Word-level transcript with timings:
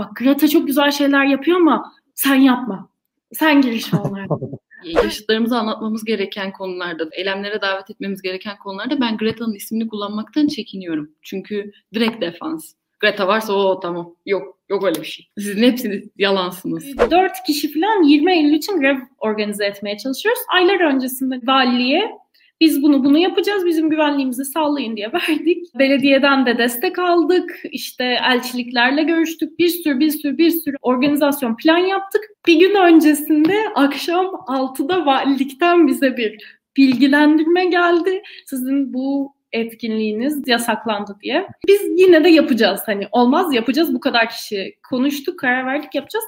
bak 0.00 0.16
Greta 0.16 0.48
çok 0.48 0.66
güzel 0.66 0.90
şeyler 0.90 1.24
yapıyor 1.24 1.60
ama 1.60 1.92
sen 2.14 2.34
yapma. 2.34 2.88
Sen 3.32 3.60
girişme 3.60 3.98
onlara. 3.98 4.26
Yaşıtlarımıza 4.84 5.58
anlatmamız 5.58 6.04
gereken 6.04 6.52
konularda, 6.52 7.08
eylemlere 7.12 7.62
davet 7.62 7.90
etmemiz 7.90 8.22
gereken 8.22 8.58
konularda 8.58 9.00
ben 9.00 9.16
Greta'nın 9.16 9.54
ismini 9.54 9.88
kullanmaktan 9.88 10.46
çekiniyorum. 10.46 11.10
Çünkü 11.22 11.72
direkt 11.94 12.20
defans. 12.20 12.72
Greta 13.00 13.28
varsa 13.28 13.52
o 13.52 13.80
tamam. 13.80 14.14
Yok. 14.26 14.58
Yok 14.68 14.84
öyle 14.84 15.00
bir 15.00 15.06
şey. 15.06 15.28
Sizin 15.38 15.62
hepsiniz 15.62 16.08
yalansınız. 16.16 16.84
4 17.10 17.32
kişi 17.46 17.72
falan 17.72 18.02
20 18.02 18.32
Eylül 18.32 18.52
için 18.52 18.80
grev 18.80 18.96
organize 19.18 19.64
etmeye 19.64 19.98
çalışıyoruz. 19.98 20.40
Aylar 20.54 20.80
öncesinde 20.80 21.40
valiliğe 21.46 22.10
biz 22.60 22.82
bunu 22.82 23.04
bunu 23.04 23.18
yapacağız, 23.18 23.66
bizim 23.66 23.90
güvenliğimizi 23.90 24.44
sağlayın 24.44 24.96
diye 24.96 25.12
verdik. 25.12 25.78
Belediyeden 25.78 26.46
de 26.46 26.58
destek 26.58 26.98
aldık. 26.98 27.62
İşte 27.72 28.04
elçiliklerle 28.04 29.02
görüştük. 29.02 29.58
Bir 29.58 29.68
sürü 29.68 30.00
bir 30.00 30.10
sürü 30.10 30.38
bir 30.38 30.50
sürü 30.50 30.76
organizasyon 30.82 31.56
plan 31.56 31.78
yaptık. 31.78 32.22
Bir 32.46 32.58
gün 32.60 32.74
öncesinde 32.74 33.54
akşam 33.74 34.26
6'da 34.26 35.06
valilikten 35.06 35.86
bize 35.86 36.16
bir 36.16 36.60
bilgilendirme 36.76 37.64
geldi. 37.64 38.22
Sizin 38.46 38.94
bu 38.94 39.34
etkinliğiniz 39.52 40.48
yasaklandı 40.48 41.16
diye. 41.22 41.46
Biz 41.68 41.80
yine 41.96 42.24
de 42.24 42.28
yapacağız. 42.28 42.80
Hani 42.86 43.08
olmaz 43.12 43.54
yapacağız. 43.54 43.94
Bu 43.94 44.00
kadar 44.00 44.28
kişi 44.28 44.74
konuştuk, 44.90 45.38
karar 45.38 45.66
verdik 45.66 45.94
yapacağız. 45.94 46.24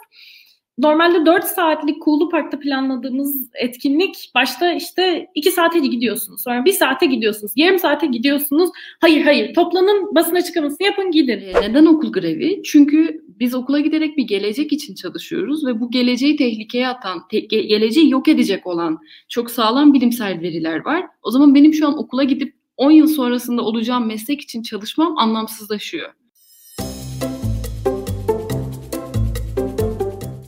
Normalde 0.78 1.26
4 1.26 1.44
saatlik 1.44 2.02
Kulu 2.02 2.28
Park'ta 2.28 2.58
planladığımız 2.58 3.50
etkinlik 3.54 4.30
başta 4.34 4.72
işte 4.72 5.26
2 5.34 5.50
saate 5.50 5.78
gidiyorsunuz. 5.78 6.42
Sonra 6.42 6.64
1 6.64 6.72
saate 6.72 7.06
gidiyorsunuz. 7.06 7.52
Yarım 7.56 7.78
saate 7.78 8.06
gidiyorsunuz. 8.06 8.70
Hayır 9.00 9.24
hayır 9.24 9.54
toplanın 9.54 10.14
basın 10.14 10.34
açıklamasını 10.34 10.86
yapın 10.86 11.10
gidin. 11.10 11.40
Ee, 11.40 11.60
neden 11.60 11.86
okul 11.86 12.12
grevi? 12.12 12.62
Çünkü 12.62 13.24
biz 13.40 13.54
okula 13.54 13.80
giderek 13.80 14.16
bir 14.16 14.22
gelecek 14.22 14.72
için 14.72 14.94
çalışıyoruz 14.94 15.66
ve 15.66 15.80
bu 15.80 15.90
geleceği 15.90 16.36
tehlikeye 16.36 16.88
atan, 16.88 17.28
te- 17.28 17.38
geleceği 17.40 18.10
yok 18.10 18.28
edecek 18.28 18.66
olan 18.66 18.98
çok 19.28 19.50
sağlam 19.50 19.94
bilimsel 19.94 20.40
veriler 20.40 20.84
var. 20.84 21.06
O 21.22 21.30
zaman 21.30 21.54
benim 21.54 21.74
şu 21.74 21.86
an 21.88 21.98
okula 21.98 22.24
gidip 22.24 22.54
10 22.76 22.90
yıl 22.90 23.06
sonrasında 23.06 23.62
olacağım 23.62 24.06
meslek 24.06 24.40
için 24.40 24.62
çalışmam 24.62 25.18
anlamsızlaşıyor. 25.18 26.10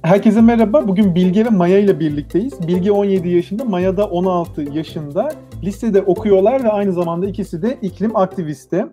Herkese 0.05 0.41
merhaba. 0.41 0.88
Bugün 0.88 1.14
Bilge 1.14 1.44
ve 1.44 1.48
Maya 1.48 1.78
ile 1.78 2.00
birlikteyiz. 2.00 2.69
Bilge 2.69 2.92
17 2.92 3.28
yaşında, 3.28 3.64
Maya 3.64 3.97
da 3.97 4.06
16 4.06 4.62
yaşında. 4.62 5.33
Lisede 5.62 6.02
okuyorlar 6.02 6.64
ve 6.64 6.69
aynı 6.69 6.92
zamanda 6.92 7.27
ikisi 7.27 7.62
de 7.62 7.78
iklim 7.83 8.16
aktivisti. 8.16 8.86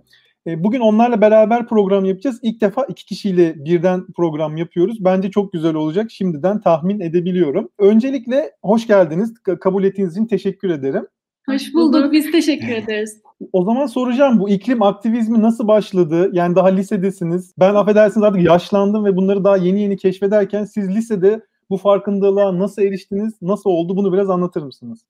E, 0.48 0.64
bugün 0.64 0.80
onlarla 0.80 1.22
beraber 1.22 1.68
program 1.68 2.06
yapacağız. 2.06 2.40
İlk 2.42 2.62
defa 2.62 2.86
iki 2.86 3.06
kişiyle 3.06 3.66
birden 3.66 4.06
program 4.16 4.58
yapıyoruz. 4.58 5.06
Bence 5.06 5.32
çok 5.32 5.54
güzel 5.54 5.76
olacak. 5.76 6.12
Şimdiden 6.12 6.62
tahmin 6.62 7.00
edebiliyorum. 7.00 7.70
Öncelikle 7.80 8.52
hoş 8.64 8.88
geldiniz. 8.88 9.34
Kabul 9.62 9.84
ettiğiniz 9.84 10.14
için 10.14 10.26
teşekkür 10.26 10.70
ederim. 10.70 11.08
Hoş 11.46 11.74
bulduk. 11.74 12.12
Biz 12.12 12.32
teşekkür 12.32 12.68
ederiz. 12.68 13.22
O 13.54 13.64
zaman 13.64 13.86
soracağım 13.86 14.40
bu 14.40 14.50
iklim 14.50 14.82
aktivizmi 14.82 15.42
nasıl 15.42 15.68
başladı? 15.68 16.30
Yani 16.34 16.56
daha 16.56 16.68
lisedesiniz. 16.68 17.54
Ben 17.60 17.76
affedersiniz 17.76 18.24
artık 18.24 18.42
yaşlandım 18.42 19.06
ve 19.06 19.16
bunları 19.16 19.44
daha 19.44 19.58
yeni 19.58 19.82
yeni 19.82 19.98
keşfederken 19.98 20.66
siz 20.66 20.90
lisede 20.96 21.42
bu 21.70 21.78
farkındalığa 21.78 22.60
nasıl 22.60 22.82
eriştiniz? 22.82 23.42
Nasıl 23.42 23.70
oldu? 23.70 23.98
Bunu 23.98 24.14
biraz 24.14 24.30
anlatır 24.30 24.62
mısınız? 24.62 25.06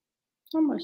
Tamam 0.51 0.77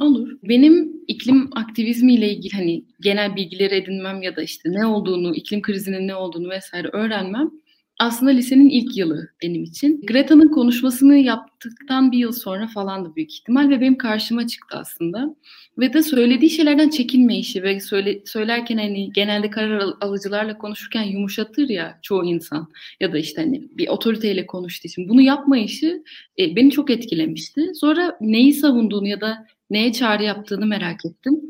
Olur. 0.00 0.28
Benim 0.42 0.92
iklim 1.08 1.50
aktivizmiyle 1.54 2.32
ilgili 2.32 2.52
hani 2.56 2.84
genel 3.00 3.36
bilgileri 3.36 3.74
edinmem 3.74 4.22
ya 4.22 4.36
da 4.36 4.42
işte 4.42 4.72
ne 4.72 4.86
olduğunu, 4.86 5.34
iklim 5.34 5.62
krizinin 5.62 6.08
ne 6.08 6.14
olduğunu 6.14 6.50
vesaire 6.50 6.88
öğrenmem 6.92 7.50
aslında 7.98 8.30
lisenin 8.30 8.68
ilk 8.68 8.96
yılı 8.96 9.28
benim 9.42 9.62
için. 9.62 10.00
Greta'nın 10.06 10.48
konuşmasını 10.48 11.16
yaptıktan 11.16 12.12
bir 12.12 12.18
yıl 12.18 12.32
sonra 12.32 12.66
falandı 12.66 13.16
büyük 13.16 13.32
ihtimal 13.32 13.70
ve 13.70 13.80
benim 13.80 13.98
karşıma 13.98 14.46
çıktı 14.46 14.76
aslında. 14.78 15.36
Ve 15.78 15.92
de 15.92 16.02
söylediği 16.02 16.50
şeylerden 16.50 16.88
çekinme 16.88 17.38
işi 17.38 17.62
ve 17.62 17.80
söyle, 17.80 18.22
söylerken 18.24 18.78
hani 18.78 19.12
genelde 19.12 19.50
karar 19.50 19.92
alıcılarla 20.00 20.58
konuşurken 20.58 21.02
yumuşatır 21.02 21.68
ya 21.68 21.98
çoğu 22.02 22.24
insan 22.24 22.68
ya 23.00 23.12
da 23.12 23.18
işte 23.18 23.42
hani 23.42 23.68
bir 23.70 23.88
otoriteyle 23.88 24.46
konuştuğu 24.46 24.88
için 24.88 25.08
bunu 25.08 25.20
yapma 25.20 25.58
işi 25.58 26.02
e, 26.38 26.56
beni 26.56 26.70
çok 26.70 26.90
etkilemişti. 26.90 27.70
Sonra 27.74 28.16
neyi 28.20 28.52
savunduğunu 28.52 29.06
ya 29.06 29.20
da 29.20 29.46
neye 29.70 29.92
çağrı 29.92 30.22
yaptığını 30.22 30.66
merak 30.66 31.04
ettim. 31.06 31.40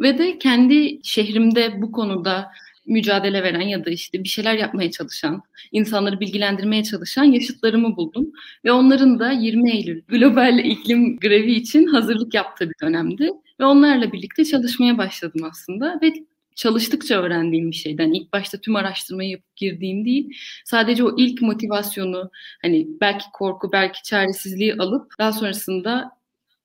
Ve 0.00 0.18
de 0.18 0.38
kendi 0.38 1.00
şehrimde 1.02 1.82
bu 1.82 1.92
konuda 1.92 2.46
mücadele 2.86 3.42
veren 3.42 3.60
ya 3.60 3.84
da 3.84 3.90
işte 3.90 4.24
bir 4.24 4.28
şeyler 4.28 4.54
yapmaya 4.54 4.90
çalışan, 4.90 5.42
insanları 5.72 6.20
bilgilendirmeye 6.20 6.84
çalışan 6.84 7.24
yaşıtlarımı 7.24 7.96
buldum. 7.96 8.32
Ve 8.64 8.72
onların 8.72 9.18
da 9.18 9.32
20 9.32 9.70
Eylül 9.70 10.02
global 10.08 10.58
iklim 10.58 11.16
grevi 11.16 11.52
için 11.52 11.86
hazırlık 11.86 12.34
yaptığı 12.34 12.68
bir 12.70 12.74
dönemdi. 12.82 13.30
Ve 13.60 13.64
onlarla 13.64 14.12
birlikte 14.12 14.44
çalışmaya 14.44 14.98
başladım 14.98 15.40
aslında 15.50 15.98
ve 16.02 16.12
çalıştıkça 16.54 17.22
öğrendiğim 17.22 17.70
bir 17.70 17.76
şeyden. 17.76 18.12
ilk 18.12 18.32
başta 18.32 18.58
tüm 18.58 18.76
araştırmayı 18.76 19.30
yapıp 19.30 19.56
girdiğim 19.56 20.04
değil. 20.04 20.36
Sadece 20.64 21.04
o 21.04 21.14
ilk 21.18 21.42
motivasyonu 21.42 22.30
hani 22.62 22.86
belki 23.00 23.24
korku, 23.32 23.72
belki 23.72 24.02
çaresizliği 24.02 24.74
alıp 24.74 25.12
daha 25.18 25.32
sonrasında 25.32 26.10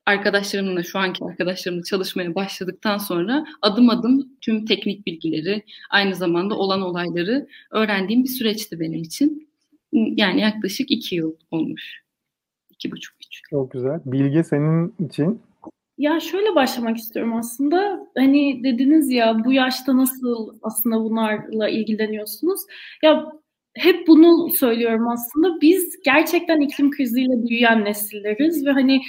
arkadaşlarımla, 0.09 0.83
şu 0.83 0.99
anki 0.99 1.25
arkadaşlarımla 1.25 1.83
çalışmaya 1.83 2.35
başladıktan 2.35 2.97
sonra 2.97 3.45
adım 3.61 3.89
adım 3.89 4.29
tüm 4.41 4.65
teknik 4.65 5.05
bilgileri, 5.05 5.63
aynı 5.89 6.15
zamanda 6.15 6.55
olan 6.55 6.81
olayları 6.81 7.47
öğrendiğim 7.71 8.23
bir 8.23 8.29
süreçti 8.29 8.79
benim 8.79 9.01
için. 9.01 9.49
Yani 9.91 10.41
yaklaşık 10.41 10.91
iki 10.91 11.15
yıl 11.15 11.33
olmuş. 11.51 12.03
İki 12.69 12.91
buçuk, 12.91 13.15
üç. 13.15 13.41
Çok 13.49 13.71
güzel. 13.71 13.99
Bilge 14.05 14.43
senin 14.43 14.93
için? 15.07 15.41
Ya 15.97 16.19
şöyle 16.19 16.55
başlamak 16.55 16.97
istiyorum 16.97 17.35
aslında. 17.35 18.07
Hani 18.17 18.63
dediniz 18.63 19.09
ya 19.09 19.45
bu 19.45 19.53
yaşta 19.53 19.97
nasıl 19.97 20.59
aslında 20.61 20.95
bunlarla 20.95 21.69
ilgileniyorsunuz? 21.69 22.61
Ya 23.03 23.31
hep 23.73 24.07
bunu 24.07 24.49
söylüyorum 24.49 25.07
aslında. 25.07 25.61
Biz 25.61 25.99
gerçekten 26.05 26.61
iklim 26.61 26.91
kriziyle 26.91 27.47
büyüyen 27.47 27.85
nesilleriz 27.85 28.65
ve 28.65 28.71
hani 28.71 29.01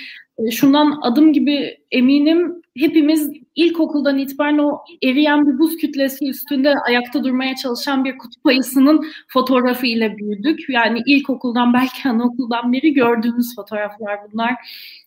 şundan 0.50 0.98
adım 1.02 1.32
gibi 1.32 1.78
eminim 1.90 2.62
hepimiz 2.76 3.32
ilkokuldan 3.54 4.18
itibaren 4.18 4.58
o 4.58 4.78
eriyen 5.02 5.46
bir 5.46 5.58
buz 5.58 5.76
kütlesi 5.76 6.28
üstünde 6.28 6.74
ayakta 6.88 7.24
durmaya 7.24 7.56
çalışan 7.56 8.04
bir 8.04 8.18
kutup 8.18 8.46
ayısının 8.46 9.06
fotoğrafı 9.28 9.86
ile 9.86 10.16
büyüdük. 10.16 10.68
Yani 10.68 11.02
ilkokuldan 11.06 11.74
belki 11.74 12.08
anaokuldan 12.08 12.72
beri 12.72 12.94
gördüğümüz 12.94 13.56
fotoğraflar 13.56 14.18
bunlar. 14.32 14.54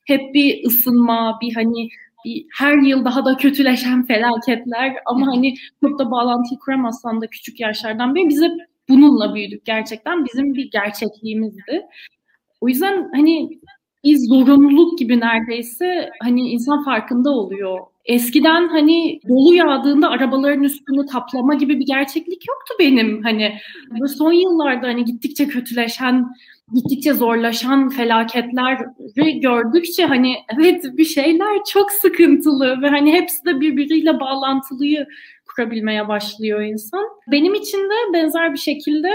Hep 0.05 0.33
bir 0.33 0.65
ısınma, 0.65 1.37
bir 1.41 1.53
hani 1.53 1.89
bir, 2.25 2.45
her 2.59 2.77
yıl 2.77 3.05
daha 3.05 3.25
da 3.25 3.37
kötüleşen 3.37 4.05
felaketler 4.05 4.95
ama 5.05 5.27
hani 5.27 5.55
çok 5.83 5.99
da 5.99 6.11
bağlantıyı 6.11 6.59
kuramazsan 6.59 7.21
da 7.21 7.27
küçük 7.27 7.59
yaşlardan 7.59 8.15
beri 8.15 8.29
bize 8.29 8.49
bununla 8.89 9.35
büyüdük 9.35 9.65
gerçekten. 9.65 10.25
Bizim 10.25 10.53
bir 10.53 10.71
gerçekliğimizdi. 10.71 11.81
O 12.61 12.67
yüzden 12.67 13.09
hani 13.15 13.59
bir 14.03 14.17
zorunluluk 14.17 14.99
gibi 14.99 15.19
neredeyse 15.19 16.09
hani 16.23 16.49
insan 16.49 16.83
farkında 16.83 17.29
oluyor. 17.29 17.79
Eskiden 18.05 18.67
hani 18.67 19.19
dolu 19.29 19.55
yağdığında 19.55 20.09
arabaların 20.09 20.63
üstünü 20.63 21.05
taplama 21.05 21.53
gibi 21.53 21.79
bir 21.79 21.85
gerçeklik 21.85 22.47
yoktu 22.47 22.73
benim. 22.79 23.23
Hani 23.23 23.53
bu 23.99 24.07
son 24.07 24.31
yıllarda 24.31 24.87
hani 24.87 25.05
gittikçe 25.05 25.47
kötüleşen, 25.47 26.25
gittikçe 26.73 27.13
zorlaşan 27.13 27.89
felaketleri 27.89 29.39
gördükçe 29.39 30.05
hani 30.05 30.35
evet 30.57 30.83
bir 30.97 31.05
şeyler 31.05 31.57
çok 31.73 31.91
sıkıntılı 31.91 32.81
ve 32.81 32.89
hani 32.89 33.13
hepsi 33.13 33.45
de 33.45 33.59
birbiriyle 33.59 34.19
bağlantılıyı 34.19 35.07
kurabilmeye 35.55 36.07
başlıyor 36.07 36.61
insan. 36.61 37.03
Benim 37.31 37.53
için 37.53 37.77
de 37.77 38.13
benzer 38.13 38.53
bir 38.53 38.59
şekilde 38.59 39.09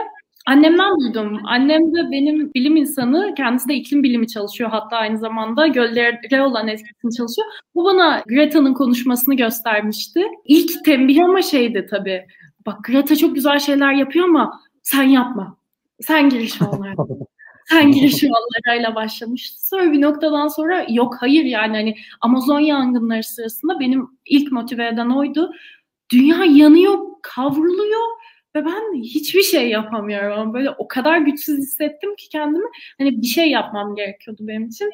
Annemden 0.48 1.00
duydum. 1.00 1.40
Annem 1.44 1.94
de 1.94 2.10
benim 2.10 2.54
bilim 2.54 2.76
insanı. 2.76 3.34
Kendisi 3.36 3.68
de 3.68 3.74
iklim 3.74 4.02
bilimi 4.02 4.28
çalışıyor. 4.28 4.70
Hatta 4.70 4.96
aynı 4.96 5.18
zamanda 5.18 5.66
göllere 5.66 6.42
olan 6.42 6.68
etkisini 6.68 7.14
çalışıyor. 7.14 7.48
Bu 7.74 7.84
bana 7.84 8.22
Greta'nın 8.28 8.74
konuşmasını 8.74 9.34
göstermişti. 9.34 10.24
İlk 10.44 10.84
tembih 10.84 11.24
ama 11.24 11.42
şeydi 11.42 11.86
tabii. 11.90 12.26
Bak 12.66 12.84
Greta 12.84 13.16
çok 13.16 13.34
güzel 13.34 13.58
şeyler 13.58 13.92
yapıyor 13.92 14.24
ama 14.24 14.60
sen 14.82 15.02
yapma. 15.02 15.56
Sen 16.00 16.28
girişme 16.28 16.66
onlara. 16.66 16.94
sen 17.68 17.92
girişme 17.92 18.30
onlarayla 18.30 18.94
başlamış. 18.94 19.52
Sonra 19.58 19.92
bir 19.92 20.00
noktadan 20.00 20.48
sonra 20.48 20.86
yok 20.88 21.16
hayır 21.20 21.44
yani 21.44 21.76
hani 21.76 21.94
Amazon 22.20 22.60
yangınları 22.60 23.22
sırasında 23.22 23.80
benim 23.80 24.08
ilk 24.26 24.52
motive 24.52 24.88
eden 24.88 25.10
oydu. 25.10 25.50
Dünya 26.12 26.44
yanıyor, 26.44 26.98
kavruluyor 27.22 28.18
ve 28.56 28.64
ben 28.64 29.02
hiçbir 29.02 29.42
şey 29.42 29.68
yapamıyorum. 29.68 30.54
Böyle 30.54 30.70
o 30.70 30.88
kadar 30.88 31.18
güçsüz 31.18 31.58
hissettim 31.58 32.16
ki 32.16 32.28
kendimi. 32.28 32.64
Hani 32.98 33.22
bir 33.22 33.26
şey 33.26 33.50
yapmam 33.50 33.94
gerekiyordu 33.94 34.42
benim 34.46 34.66
için. 34.66 34.90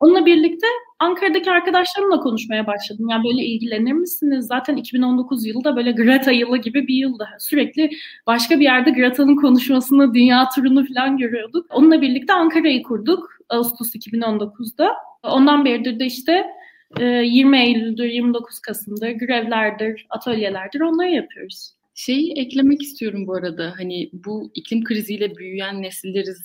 Onunla 0.00 0.26
birlikte 0.26 0.66
Ankara'daki 0.98 1.50
arkadaşlarımla 1.50 2.20
konuşmaya 2.20 2.66
başladım. 2.66 3.08
Yani 3.10 3.24
böyle 3.24 3.44
ilgilenir 3.44 3.92
misiniz? 3.92 4.46
Zaten 4.46 4.76
2019 4.76 5.46
yılı 5.46 5.64
da 5.64 5.76
böyle 5.76 5.92
Greta 5.92 6.30
yılı 6.30 6.58
gibi 6.58 6.86
bir 6.88 6.94
yıldı. 6.94 7.28
Sürekli 7.38 7.90
başka 8.26 8.60
bir 8.60 8.64
yerde 8.64 8.90
Greta'nın 8.90 9.36
konuşmasını, 9.36 10.14
dünya 10.14 10.48
turunu 10.54 10.86
falan 10.86 11.16
görüyorduk. 11.18 11.66
Onunla 11.70 12.00
birlikte 12.00 12.32
Ankara'yı 12.32 12.82
kurduk 12.82 13.30
Ağustos 13.48 13.94
2019'da. 13.94 14.92
Ondan 15.22 15.64
beridir 15.64 16.00
de 16.00 16.06
işte 16.06 16.46
20 17.00 17.58
Eylül'dür, 17.58 18.04
29 18.04 18.60
Kasım'dır, 18.60 19.10
grevlerdir, 19.10 20.06
atölyelerdir 20.10 20.80
onları 20.80 21.10
yapıyoruz. 21.10 21.75
Şeyi 21.96 22.32
eklemek 22.32 22.82
istiyorum 22.82 23.26
bu 23.26 23.34
arada. 23.34 23.74
Hani 23.78 24.10
bu 24.12 24.50
iklim 24.54 24.84
kriziyle 24.84 25.36
büyüyen 25.36 25.82
nesilleriz 25.82 26.38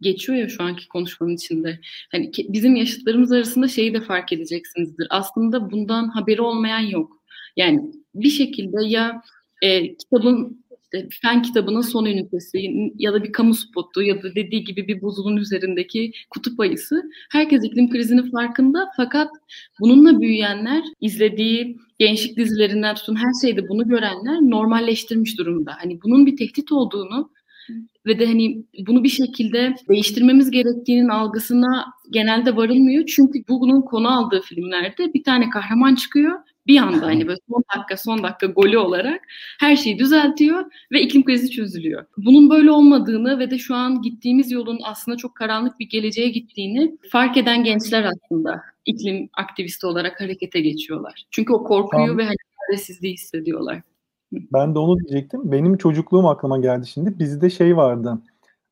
geçiyor 0.00 0.38
ya 0.38 0.48
şu 0.48 0.62
anki 0.62 0.88
konuşmanın 0.88 1.34
içinde. 1.34 1.80
Hani 2.12 2.30
bizim 2.48 2.76
yaşıtlarımız 2.76 3.32
arasında 3.32 3.68
şeyi 3.68 3.94
de 3.94 4.00
fark 4.00 4.32
edeceksinizdir. 4.32 5.06
Aslında 5.10 5.70
bundan 5.70 6.08
haberi 6.08 6.40
olmayan 6.42 6.80
yok. 6.80 7.22
Yani 7.56 7.92
bir 8.14 8.30
şekilde 8.30 8.86
ya 8.86 9.22
e, 9.62 9.96
kitabın 9.96 10.64
işte 10.94 11.08
fen 11.22 11.42
kitabının 11.42 11.80
son 11.80 12.04
ünitesi 12.04 12.58
ya 12.98 13.12
da 13.12 13.24
bir 13.24 13.32
kamu 13.32 13.54
spotu 13.54 14.02
ya 14.02 14.22
da 14.22 14.34
dediği 14.34 14.64
gibi 14.64 14.88
bir 14.88 15.02
buzulun 15.02 15.36
üzerindeki 15.36 16.12
kutup 16.30 16.60
ayısı. 16.60 17.02
Herkes 17.30 17.64
iklim 17.64 17.90
krizinin 17.90 18.30
farkında 18.30 18.88
fakat 18.96 19.30
bununla 19.80 20.20
büyüyenler, 20.20 20.84
izlediği 21.00 21.76
gençlik 21.98 22.36
dizilerinden 22.36 22.94
tutun 22.94 23.16
her 23.16 23.32
şeyde 23.42 23.68
bunu 23.68 23.88
görenler 23.88 24.40
normalleştirmiş 24.40 25.38
durumda. 25.38 25.76
Hani 25.78 26.02
bunun 26.02 26.26
bir 26.26 26.36
tehdit 26.36 26.72
olduğunu 26.72 27.30
ve 28.06 28.18
de 28.18 28.26
hani 28.26 28.64
bunu 28.86 29.04
bir 29.04 29.08
şekilde 29.08 29.74
değiştirmemiz 29.88 30.50
gerektiğinin 30.50 31.08
algısına 31.08 31.86
genelde 32.10 32.56
varılmıyor. 32.56 33.06
Çünkü 33.06 33.38
bunun 33.48 33.80
konu 33.80 34.18
aldığı 34.18 34.40
filmlerde 34.40 35.14
bir 35.14 35.24
tane 35.24 35.50
kahraman 35.50 35.94
çıkıyor 35.94 36.38
bir 36.66 36.78
anda 36.78 37.06
hani 37.06 37.26
böyle 37.26 37.38
son 37.50 37.62
dakika 37.76 37.96
son 37.96 38.22
dakika 38.22 38.46
golü 38.46 38.78
olarak 38.78 39.20
her 39.60 39.76
şeyi 39.76 39.98
düzeltiyor 39.98 40.64
ve 40.92 41.00
iklim 41.00 41.24
krizi 41.24 41.50
çözülüyor. 41.50 42.04
Bunun 42.16 42.50
böyle 42.50 42.70
olmadığını 42.70 43.38
ve 43.38 43.50
de 43.50 43.58
şu 43.58 43.74
an 43.74 44.02
gittiğimiz 44.02 44.50
yolun 44.50 44.80
aslında 44.84 45.16
çok 45.16 45.34
karanlık 45.34 45.80
bir 45.80 45.88
geleceğe 45.88 46.28
gittiğini 46.28 46.96
fark 47.10 47.36
eden 47.36 47.64
gençler 47.64 48.04
aslında 48.04 48.62
iklim 48.84 49.28
aktivisti 49.32 49.86
olarak 49.86 50.20
harekete 50.20 50.60
geçiyorlar. 50.60 51.24
Çünkü 51.30 51.52
o 51.52 51.64
korkuyu 51.64 52.06
tamam. 52.06 52.18
ve 52.18 52.24
hani 52.24 52.36
çaresizliği 52.68 53.14
hissediyorlar. 53.14 53.82
Ben 54.32 54.74
de 54.74 54.78
onu 54.78 54.98
diyecektim. 54.98 55.40
Benim 55.44 55.76
çocukluğum 55.76 56.26
aklıma 56.26 56.58
geldi 56.58 56.86
şimdi. 56.86 57.18
Bizde 57.18 57.50
şey 57.50 57.76
vardı. 57.76 58.18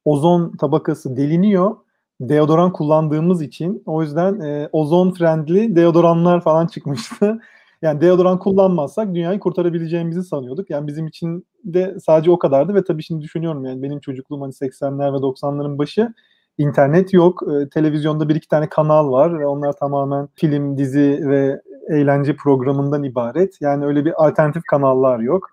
Ozon 0.04 0.56
tabakası 0.56 1.16
deliniyor 1.16 1.76
deodoran 2.20 2.72
kullandığımız 2.72 3.42
için 3.42 3.82
o 3.86 4.02
yüzden 4.02 4.40
e, 4.40 4.68
ozon 4.72 5.10
friendly 5.10 5.76
deodoranlar 5.76 6.40
falan 6.40 6.66
çıkmıştı. 6.66 7.40
Yani 7.84 8.00
deodoran 8.00 8.38
kullanmazsak 8.38 9.14
dünyayı 9.14 9.40
kurtarabileceğimizi 9.40 10.22
sanıyorduk. 10.22 10.70
Yani 10.70 10.86
bizim 10.86 11.06
için 11.06 11.46
de 11.64 11.96
sadece 12.00 12.30
o 12.30 12.38
kadardı 12.38 12.74
ve 12.74 12.84
tabii 12.84 13.02
şimdi 13.02 13.22
düşünüyorum 13.22 13.64
yani 13.64 13.82
benim 13.82 14.00
çocukluğum 14.00 14.40
hani 14.42 14.52
80'ler 14.52 15.12
ve 15.12 15.16
90'ların 15.16 15.78
başı 15.78 16.14
internet 16.58 17.12
yok. 17.12 17.42
E, 17.42 17.68
televizyonda 17.68 18.28
bir 18.28 18.34
iki 18.34 18.48
tane 18.48 18.68
kanal 18.68 19.12
var 19.12 19.40
ve 19.40 19.46
onlar 19.46 19.72
tamamen 19.72 20.28
film, 20.34 20.78
dizi 20.78 21.20
ve 21.28 21.60
eğlence 21.90 22.36
programından 22.36 23.02
ibaret. 23.02 23.60
Yani 23.60 23.86
öyle 23.86 24.04
bir 24.04 24.26
alternatif 24.26 24.62
kanallar 24.70 25.18
yok. 25.18 25.50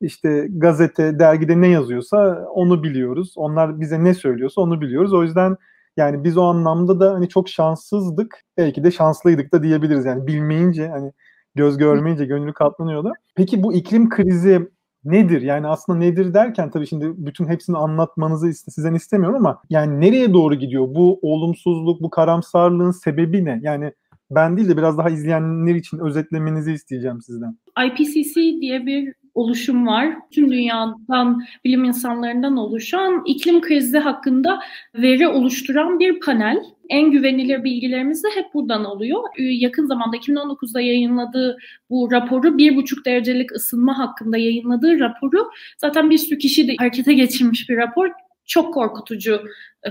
İşte 0.00 0.46
gazete, 0.50 1.18
dergide 1.18 1.60
ne 1.60 1.68
yazıyorsa 1.68 2.46
onu 2.54 2.82
biliyoruz. 2.82 3.34
Onlar 3.36 3.80
bize 3.80 4.04
ne 4.04 4.14
söylüyorsa 4.14 4.60
onu 4.60 4.80
biliyoruz. 4.80 5.12
O 5.12 5.22
yüzden 5.22 5.56
yani 5.96 6.24
biz 6.24 6.36
o 6.38 6.42
anlamda 6.42 7.00
da 7.00 7.14
hani 7.14 7.28
çok 7.28 7.48
şanssızdık. 7.48 8.42
Belki 8.56 8.84
de 8.84 8.90
şanslıydık 8.90 9.52
da 9.52 9.62
diyebiliriz. 9.62 10.04
Yani 10.04 10.26
bilmeyince 10.26 10.88
hani 10.88 11.12
göz 11.54 11.78
görmeyince 11.78 12.24
gönlü 12.24 12.52
katlanıyordu. 12.52 13.12
Peki 13.34 13.62
bu 13.62 13.72
iklim 13.72 14.08
krizi 14.08 14.68
nedir? 15.04 15.42
Yani 15.42 15.66
aslında 15.66 15.98
nedir 15.98 16.34
derken 16.34 16.70
tabii 16.70 16.86
şimdi 16.86 17.12
bütün 17.16 17.48
hepsini 17.48 17.76
anlatmanızı 17.76 18.54
sizden 18.54 18.94
istemiyorum 18.94 19.36
ama 19.36 19.62
yani 19.70 20.00
nereye 20.00 20.32
doğru 20.32 20.54
gidiyor? 20.54 20.94
Bu 20.94 21.18
olumsuzluk, 21.22 22.02
bu 22.02 22.10
karamsarlığın 22.10 22.90
sebebi 22.90 23.44
ne? 23.44 23.60
Yani 23.62 23.92
ben 24.30 24.56
değil 24.56 24.68
de 24.68 24.76
biraz 24.76 24.98
daha 24.98 25.10
izleyenler 25.10 25.74
için 25.74 25.98
özetlemenizi 25.98 26.72
isteyeceğim 26.72 27.20
sizden. 27.20 27.58
IPCC 27.86 28.34
diye 28.34 28.86
bir 28.86 29.14
oluşum 29.34 29.86
var. 29.86 30.08
Tüm 30.30 30.50
dünyadan 30.50 31.42
bilim 31.64 31.84
insanlarından 31.84 32.56
oluşan 32.56 33.22
iklim 33.26 33.60
krizi 33.60 33.98
hakkında 33.98 34.60
veri 34.94 35.28
oluşturan 35.28 35.98
bir 35.98 36.20
panel. 36.20 36.64
En 36.88 37.10
güvenilir 37.10 37.64
bilgilerimiz 37.64 38.24
de 38.24 38.28
hep 38.34 38.54
buradan 38.54 38.84
oluyor. 38.84 39.22
Ee, 39.38 39.42
yakın 39.42 39.86
zamanda 39.86 40.16
2019'da 40.16 40.80
yayınladığı 40.80 41.58
bu 41.90 42.08
raporu, 42.12 42.48
1,5 42.48 43.04
derecelik 43.04 43.52
ısınma 43.52 43.98
hakkında 43.98 44.36
yayınladığı 44.36 45.00
raporu 45.00 45.50
zaten 45.78 46.10
bir 46.10 46.18
sürü 46.18 46.38
kişi 46.38 46.68
de 46.68 46.74
harekete 46.78 47.14
geçirmiş 47.14 47.68
bir 47.68 47.76
rapor 47.76 48.10
çok 48.46 48.74
korkutucu 48.74 49.42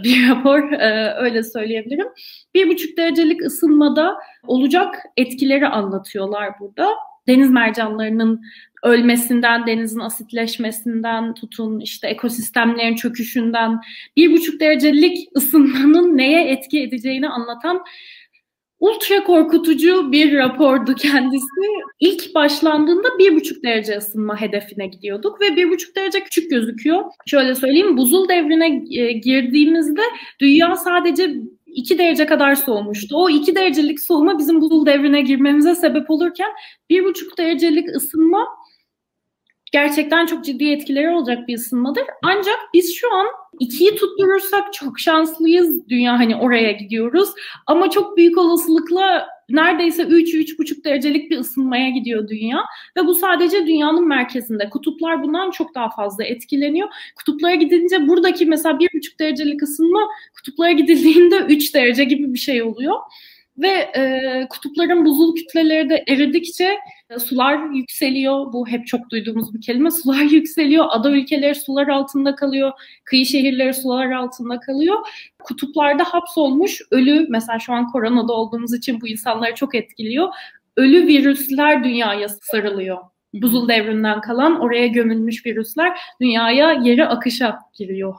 bir 0.03 0.29
rapor 0.29 0.71
e, 0.71 1.13
öyle 1.13 1.43
söyleyebilirim. 1.43 2.07
Bir 2.53 2.69
buçuk 2.69 2.97
derecelik 2.97 3.41
ısınmada 3.41 4.17
olacak 4.47 4.95
etkileri 5.17 5.67
anlatıyorlar 5.67 6.49
burada. 6.59 6.87
Deniz 7.29 7.51
mercanlarının 7.51 8.41
ölmesinden, 8.83 9.67
denizin 9.67 9.99
asitleşmesinden 9.99 11.33
tutun 11.33 11.79
işte 11.79 12.07
ekosistemlerin 12.07 12.95
çöküşünden 12.95 13.79
bir 14.17 14.33
buçuk 14.33 14.59
derecelik 14.59 15.27
ısınmanın 15.35 16.17
neye 16.17 16.51
etki 16.51 16.81
edeceğini 16.81 17.29
anlatan 17.29 17.83
ultra 18.79 19.23
korkutucu 19.23 20.11
bir 20.11 20.37
rapordu 20.37 20.95
kendisi. 20.95 21.45
İlk 21.99 22.35
başlandığında 22.35 23.07
bir 23.19 23.35
buçuk 23.35 23.63
derece 23.63 23.97
ısınma 23.97 24.41
hedefine 24.41 24.87
gidiyorduk 24.87 25.41
ve 25.41 25.55
bir 25.55 25.69
buçuk 25.69 25.95
derece 25.95 26.23
küçük 26.23 26.51
gözüküyor. 26.51 27.03
Şöyle 27.25 27.55
söyleyeyim 27.55 27.97
buzul 27.97 28.29
devrine 28.29 28.83
e, 28.91 29.11
girdiğimizde 29.11 30.01
dünya 30.39 30.75
sadece 30.75 31.35
2 31.75 31.97
derece 31.97 32.25
kadar 32.25 32.55
soğumuştu. 32.55 33.17
O 33.17 33.29
2 33.29 33.55
derecelik 33.55 34.01
soğuma 34.01 34.39
bizim 34.39 34.61
buzul 34.61 34.85
devrine 34.85 35.21
girmemize 35.21 35.75
sebep 35.75 36.09
olurken 36.09 36.49
1,5 36.89 37.37
derecelik 37.37 37.95
ısınma 37.95 38.47
gerçekten 39.71 40.25
çok 40.25 40.45
ciddi 40.45 40.71
etkileri 40.71 41.09
olacak 41.09 41.47
bir 41.47 41.55
ısınmadır. 41.57 42.03
Ancak 42.23 42.59
biz 42.73 42.95
şu 42.95 43.13
an 43.13 43.27
ikiyi 43.59 43.95
tutturursak 43.95 44.73
çok 44.73 44.99
şanslıyız. 44.99 45.89
Dünya 45.89 46.19
hani 46.19 46.35
oraya 46.35 46.71
gidiyoruz. 46.71 47.29
Ama 47.67 47.89
çok 47.89 48.17
büyük 48.17 48.37
olasılıkla 48.37 49.27
neredeyse 49.49 50.03
3-3,5 50.03 50.83
derecelik 50.83 51.31
bir 51.31 51.39
ısınmaya 51.39 51.89
gidiyor 51.89 52.27
dünya. 52.27 52.63
Ve 52.97 53.05
bu 53.05 53.13
sadece 53.13 53.67
dünyanın 53.67 54.07
merkezinde. 54.07 54.69
Kutuplar 54.69 55.23
bundan 55.23 55.51
çok 55.51 55.75
daha 55.75 55.89
fazla 55.89 56.23
etkileniyor. 56.23 56.89
Kutuplara 57.15 57.55
gidince 57.55 58.07
buradaki 58.07 58.45
mesela 58.45 58.75
1,5 58.75 59.19
derecelik 59.19 59.63
ısınma 59.63 60.07
kutuplara 60.35 60.71
gidildiğinde 60.71 61.37
3 61.37 61.75
derece 61.75 62.03
gibi 62.03 62.33
bir 62.33 62.39
şey 62.39 62.63
oluyor. 62.63 62.95
Ve 63.59 63.67
e, 63.67 64.47
kutupların 64.49 65.05
buzul 65.05 65.35
kütleleri 65.35 65.89
de 65.89 66.03
eridikçe 66.07 66.77
e, 67.09 67.19
sular 67.19 67.69
yükseliyor. 67.69 68.53
Bu 68.53 68.67
hep 68.67 68.87
çok 68.87 69.09
duyduğumuz 69.09 69.53
bir 69.53 69.61
kelime. 69.61 69.91
Sular 69.91 70.21
yükseliyor. 70.31 70.85
Ada 70.89 71.11
ülkeleri 71.11 71.55
sular 71.55 71.87
altında 71.87 72.35
kalıyor. 72.35 72.71
Kıyı 73.03 73.25
şehirleri 73.25 73.73
sular 73.73 74.11
altında 74.11 74.59
kalıyor. 74.59 74.97
Kutuplarda 75.43 76.03
hapsolmuş 76.03 76.81
ölü, 76.91 77.25
mesela 77.29 77.59
şu 77.59 77.73
an 77.73 77.91
koronada 77.91 78.33
olduğumuz 78.33 78.73
için 78.73 79.01
bu 79.01 79.07
insanları 79.07 79.55
çok 79.55 79.75
etkiliyor. 79.75 80.29
Ölü 80.77 81.07
virüsler 81.07 81.83
dünyaya 81.83 82.29
sarılıyor. 82.29 82.97
Buzul 83.33 83.67
devrinden 83.67 84.21
kalan 84.21 84.59
oraya 84.59 84.87
gömülmüş 84.87 85.45
virüsler 85.45 85.99
dünyaya 86.21 86.71
yeri 86.71 87.05
akışa 87.05 87.59
giriyor. 87.73 88.15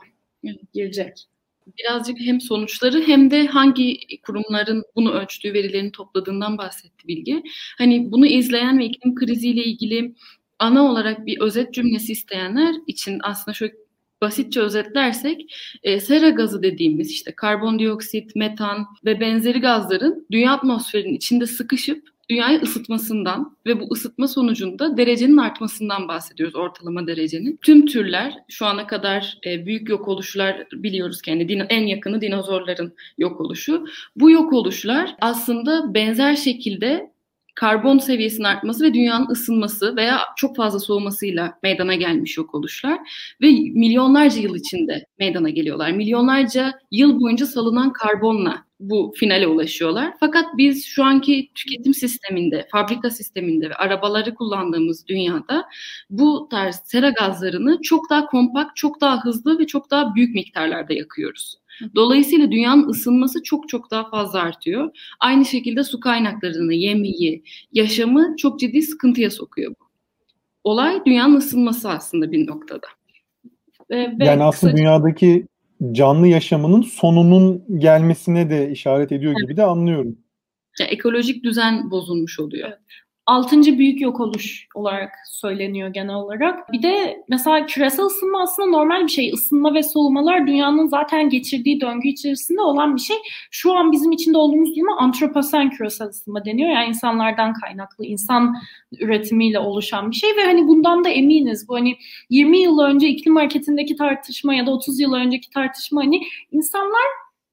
Girecek 0.73 1.30
birazcık 1.79 2.19
hem 2.19 2.41
sonuçları 2.41 3.01
hem 3.01 3.31
de 3.31 3.47
hangi 3.47 3.99
kurumların 4.21 4.83
bunu 4.95 5.11
ölçtüğü 5.11 5.53
verilerini 5.53 5.91
topladığından 5.91 6.57
bahsetti 6.57 7.07
Bilgi. 7.07 7.43
Hani 7.77 8.11
bunu 8.11 8.25
izleyen 8.25 8.79
ve 8.79 8.85
iklim 8.85 9.15
kriziyle 9.15 9.63
ilgili 9.63 10.15
ana 10.59 10.83
olarak 10.83 11.25
bir 11.25 11.39
özet 11.39 11.73
cümlesi 11.73 12.11
isteyenler 12.11 12.75
için 12.87 13.19
aslında 13.23 13.53
şöyle 13.53 13.73
basitçe 14.21 14.59
özetlersek 14.59 15.55
e, 15.83 15.99
sera 15.99 16.29
gazı 16.29 16.63
dediğimiz 16.63 17.11
işte 17.11 17.35
karbondioksit, 17.35 18.35
metan 18.35 18.85
ve 19.05 19.19
benzeri 19.19 19.59
gazların 19.59 20.27
dünya 20.31 20.51
atmosferinin 20.51 21.15
içinde 21.15 21.47
sıkışıp 21.47 22.07
dünyayı 22.29 22.61
ısıtmasından 22.61 23.57
ve 23.65 23.79
bu 23.79 23.93
ısıtma 23.93 24.27
sonucunda 24.27 24.97
derecenin 24.97 25.37
artmasından 25.37 26.07
bahsediyoruz 26.07 26.55
ortalama 26.55 27.07
derecenin. 27.07 27.59
Tüm 27.61 27.85
türler 27.85 28.33
şu 28.49 28.65
ana 28.65 28.87
kadar 28.87 29.37
e, 29.45 29.65
büyük 29.65 29.89
yok 29.89 30.07
oluşlar 30.07 30.67
biliyoruz 30.73 31.21
ki 31.21 31.29
yani 31.29 31.65
en 31.69 31.87
yakını 31.87 32.21
dinozorların 32.21 32.93
yok 33.17 33.41
oluşu. 33.41 33.85
Bu 34.15 34.31
yok 34.31 34.53
oluşlar 34.53 35.15
aslında 35.21 35.93
benzer 35.93 36.35
şekilde 36.35 37.11
karbon 37.55 37.97
seviyesinin 37.97 38.43
artması 38.43 38.83
ve 38.83 38.93
dünyanın 38.93 39.29
ısınması 39.29 39.95
veya 39.95 40.19
çok 40.35 40.55
fazla 40.55 40.79
soğumasıyla 40.79 41.53
meydana 41.63 41.95
gelmiş 41.95 42.37
yok 42.37 42.55
oluşlar 42.55 42.99
ve 43.41 43.47
milyonlarca 43.51 44.41
yıl 44.41 44.55
içinde 44.55 45.05
meydana 45.19 45.49
geliyorlar. 45.49 45.91
Milyonlarca 45.91 46.73
yıl 46.91 47.21
boyunca 47.21 47.45
salınan 47.45 47.93
karbonla 47.93 48.65
bu 48.81 49.13
finale 49.15 49.47
ulaşıyorlar. 49.47 50.13
Fakat 50.19 50.45
biz 50.57 50.85
şu 50.85 51.03
anki 51.03 51.49
tüketim 51.55 51.93
sisteminde, 51.93 52.67
fabrika 52.71 53.09
sisteminde 53.09 53.69
ve 53.69 53.75
arabaları 53.75 54.35
kullandığımız 54.35 55.07
dünyada 55.07 55.65
bu 56.09 56.47
tarz 56.51 56.75
sera 56.85 57.09
gazlarını 57.09 57.81
çok 57.81 58.09
daha 58.09 58.25
kompakt, 58.25 58.75
çok 58.75 59.01
daha 59.01 59.25
hızlı 59.25 59.59
ve 59.59 59.67
çok 59.67 59.91
daha 59.91 60.15
büyük 60.15 60.35
miktarlarda 60.35 60.93
yakıyoruz. 60.93 61.61
Dolayısıyla 61.95 62.51
dünyanın 62.51 62.89
ısınması 62.89 63.43
çok 63.43 63.69
çok 63.69 63.91
daha 63.91 64.09
fazla 64.09 64.41
artıyor. 64.41 64.89
Aynı 65.19 65.45
şekilde 65.45 65.83
su 65.83 65.99
kaynaklarını, 65.99 66.73
yemeği, 66.73 67.43
yaşamı 67.73 68.35
çok 68.37 68.59
ciddi 68.59 68.81
sıkıntıya 68.81 69.31
sokuyor 69.31 69.71
bu. 69.79 69.85
Olay 70.63 71.05
dünyanın 71.05 71.35
ısınması 71.35 71.89
aslında 71.89 72.31
bir 72.31 72.47
noktada. 72.47 72.87
Ve 73.89 74.15
yani 74.19 74.43
aslında 74.43 74.77
dünyadaki 74.77 75.47
canlı 75.91 76.27
yaşamının 76.27 76.81
sonunun 76.81 77.79
gelmesine 77.79 78.49
de 78.49 78.71
işaret 78.71 79.11
ediyor 79.11 79.33
gibi 79.41 79.57
de 79.57 79.63
anlıyorum. 79.63 80.17
Ya, 80.79 80.85
ekolojik 80.85 81.43
düzen 81.43 81.91
bozulmuş 81.91 82.39
oluyor. 82.39 82.69
Evet 82.69 82.79
altıncı 83.25 83.77
büyük 83.77 84.01
yok 84.01 84.19
oluş 84.19 84.67
olarak 84.75 85.11
söyleniyor 85.29 85.89
genel 85.89 86.15
olarak. 86.15 86.71
Bir 86.71 86.83
de 86.83 87.23
mesela 87.29 87.65
küresel 87.65 88.05
ısınma 88.05 88.41
aslında 88.41 88.69
normal 88.69 89.03
bir 89.03 89.11
şey. 89.11 89.29
Isınma 89.29 89.73
ve 89.73 89.83
soğumalar 89.83 90.47
dünyanın 90.47 90.87
zaten 90.87 91.29
geçirdiği 91.29 91.81
döngü 91.81 92.07
içerisinde 92.07 92.61
olan 92.61 92.95
bir 92.95 93.01
şey. 93.01 93.17
Şu 93.51 93.73
an 93.73 93.91
bizim 93.91 94.11
içinde 94.11 94.37
olduğumuz 94.37 94.75
duruma 94.75 94.97
antroposen 94.97 95.69
küresel 95.69 96.07
ısınma 96.07 96.45
deniyor. 96.45 96.69
Yani 96.69 96.87
insanlardan 96.87 97.53
kaynaklı, 97.53 98.05
insan 98.05 98.55
üretimiyle 98.99 99.59
oluşan 99.59 100.11
bir 100.11 100.15
şey 100.15 100.29
ve 100.37 100.45
hani 100.45 100.67
bundan 100.67 101.03
da 101.03 101.09
eminiz. 101.09 101.67
Bu 101.67 101.75
hani 101.75 101.97
20 102.29 102.59
yıl 102.59 102.79
önce 102.79 103.07
iklim 103.07 103.35
hareketindeki 103.35 103.95
tartışma 103.95 104.53
ya 104.53 104.65
da 104.65 104.71
30 104.71 104.99
yıl 104.99 105.13
önceki 105.13 105.49
tartışma 105.49 106.01
hani 106.01 106.21
insanlar 106.51 107.05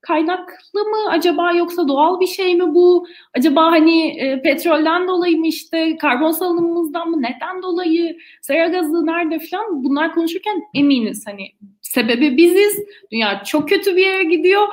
kaynaklı 0.09 0.81
mı 0.85 1.11
acaba 1.11 1.53
yoksa 1.53 1.89
doğal 1.89 2.21
bir 2.21 2.27
şey 2.27 2.55
mi 2.55 2.75
bu? 2.75 3.07
Acaba 3.35 3.67
hani 3.67 4.09
e, 4.09 4.43
petrolden 4.43 5.09
dolayı 5.09 5.39
mı 5.39 5.47
işte 5.47 5.97
karbon 5.97 6.31
salınımımızdan 6.31 7.11
mı 7.11 7.23
neden 7.23 7.63
dolayı 7.63 8.19
sera 8.43 8.69
gazı 8.69 9.07
nerede 9.07 9.39
falan 9.39 9.85
bunlar 9.85 10.15
konuşurken 10.15 10.63
eminiz 10.75 11.27
hani 11.27 11.47
sebebi 11.83 12.37
biziz. 12.37 12.87
Dünya 13.13 13.45
çok 13.45 13.69
kötü 13.69 13.97
bir 13.97 14.07
yere 14.07 14.25
gidiyor 14.25 14.69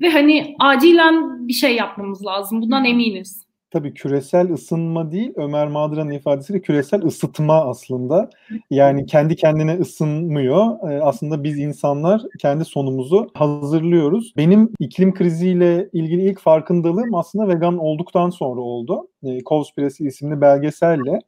ve 0.00 0.10
hani 0.10 0.56
acilen 0.58 1.48
bir 1.48 1.52
şey 1.52 1.76
yapmamız 1.76 2.26
lazım. 2.26 2.62
Bundan 2.62 2.84
eminiz 2.84 3.47
tabii 3.70 3.94
küresel 3.94 4.52
ısınma 4.52 5.12
değil 5.12 5.32
Ömer 5.36 5.68
Madra'nın 5.68 6.10
ifadesiyle 6.10 6.60
küresel 6.60 7.02
ısıtma 7.02 7.64
aslında. 7.64 8.30
Yani 8.70 9.06
kendi 9.06 9.36
kendine 9.36 9.78
ısınmıyor. 9.78 10.90
Ee, 10.90 11.02
aslında 11.02 11.44
biz 11.44 11.58
insanlar 11.58 12.22
kendi 12.38 12.64
sonumuzu 12.64 13.30
hazırlıyoruz. 13.34 14.32
Benim 14.36 14.72
iklim 14.78 15.14
kriziyle 15.14 15.88
ilgili 15.92 16.22
ilk 16.22 16.40
farkındalığım 16.40 17.14
aslında 17.14 17.48
vegan 17.48 17.78
olduktan 17.78 18.30
sonra 18.30 18.60
oldu. 18.60 19.08
E, 19.22 19.38
Cowspiracy 19.40 20.06
isimli 20.06 20.40
belgeselle. 20.40 21.20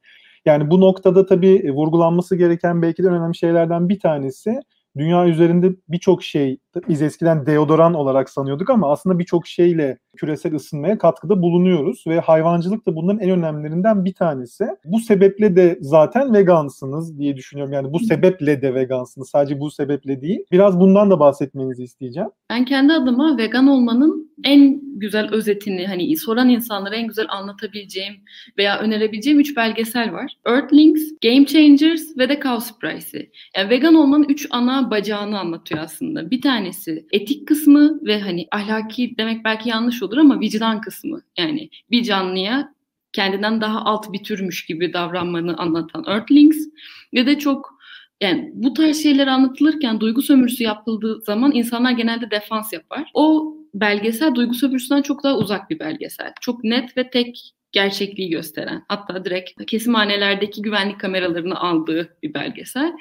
Yani 0.45 0.71
bu 0.71 0.81
noktada 0.81 1.27
tabii 1.27 1.73
vurgulanması 1.73 2.37
gereken 2.37 2.83
belki 2.83 3.03
de 3.03 3.09
önemli 3.09 3.37
şeylerden 3.37 3.89
bir 3.89 4.01
tanesi 4.01 4.61
dünya 4.97 5.27
üzerinde 5.27 5.71
birçok 5.89 6.23
şey 6.23 6.59
biz 6.89 7.03
eskiden 7.03 7.47
deodoran 7.47 7.95
olarak 7.95 8.31
sanıyorduk 8.31 8.71
ama 8.71 8.93
aslında 8.93 9.19
birçok 9.19 9.47
şeyle 9.47 9.99
küresel 10.17 10.55
ısınmaya 10.55 10.99
katkıda 10.99 11.43
bulunuyoruz 11.43 12.05
ve 12.07 12.21
hayvancılık 12.21 12.87
da 12.87 12.97
bunların 12.97 13.21
en 13.21 13.31
önemlilerinden 13.31 14.05
bir 14.05 14.15
tanesi. 14.15 14.67
Bu 14.85 15.00
sebeple 15.00 15.57
de 15.57 15.79
zaten 15.81 16.35
vegansınız 16.35 17.19
diye 17.19 17.37
düşünüyorum. 17.37 17.73
Yani 17.73 17.93
bu 17.93 17.99
sebeple 17.99 18.62
de 18.62 18.75
vegansınız. 18.75 19.31
Sadece 19.31 19.61
bu 19.61 19.71
sebeple 19.71 20.21
değil. 20.21 20.45
Biraz 20.53 20.81
bundan 20.81 21.11
da 21.11 21.21
bahsetmenizi 21.21 21.83
isteyeceğim. 21.83 22.29
Ben 22.50 22.65
kendi 22.65 22.93
adıma 22.93 23.39
vegan 23.39 23.67
olmanın 23.67 24.31
en 24.45 24.81
güzel 25.00 25.31
özetini 25.33 25.87
hani 25.87 26.17
soran 26.17 26.49
insanlara 26.49 26.95
en 26.97 27.07
güzel 27.07 27.27
anlatabileceğim 27.29 28.15
veya 28.59 28.79
önerebileceğim 28.79 29.41
üç 29.41 29.57
belgesel 29.57 30.12
var. 30.12 30.37
Earthlings, 30.47 31.03
Game 31.23 31.47
Changers 31.47 32.03
ve 32.19 32.29
de 32.29 32.41
Cowspiracy. 32.41 33.19
Yani 33.57 33.71
vegan 33.71 33.95
olmanın 33.95 34.27
üç 34.29 34.47
ana 34.50 34.91
bacağını 34.91 35.39
anlatıyor 35.39 35.81
aslında. 35.81 36.31
Bir 36.31 36.43
tanesi 36.61 37.07
etik 37.12 37.49
kısmı 37.49 38.00
ve 38.07 38.21
hani 38.21 38.47
ahlaki 38.50 39.14
demek 39.19 39.45
belki 39.45 39.69
yanlış 39.69 40.02
olur 40.02 40.17
ama 40.17 40.40
vicdan 40.40 40.81
kısmı. 40.81 41.23
Yani 41.38 41.71
bir 41.90 42.02
canlıya 42.02 42.75
kendinden 43.12 43.61
daha 43.61 43.85
alt 43.85 44.12
bir 44.12 44.25
türmüş 44.25 44.67
gibi 44.67 44.93
davranmanı 44.93 45.57
anlatan 45.57 46.05
Earthlings 46.07 46.57
ve 47.14 47.26
de 47.26 47.38
çok 47.38 47.81
yani 48.21 48.50
bu 48.55 48.75
tarz 48.75 49.02
şeyler 49.02 49.26
anlatılırken 49.26 50.00
duygu 50.00 50.23
sömürüsü 50.23 50.64
yapıldığı 50.64 51.21
zaman 51.21 51.52
insanlar 51.55 51.90
genelde 51.90 52.31
defans 52.31 52.73
yapar. 52.73 53.11
O 53.14 53.57
belgesel 53.75 54.35
duygu 54.35 54.55
sömürüsünden 54.55 55.02
çok 55.02 55.25
daha 55.25 55.37
uzak 55.37 55.71
bir 55.71 55.79
belgesel. 55.79 56.33
Çok 56.40 56.64
net 56.64 56.97
ve 56.97 57.11
tek 57.11 57.52
gerçekliği 57.73 58.31
gösteren 58.31 58.85
hatta 58.88 59.25
direkt 59.25 59.67
kesimhanelerdeki 59.67 60.62
güvenlik 60.62 61.00
kameralarını 61.00 61.61
aldığı 61.61 62.17
bir 62.23 62.35
belgesel. 62.35 62.93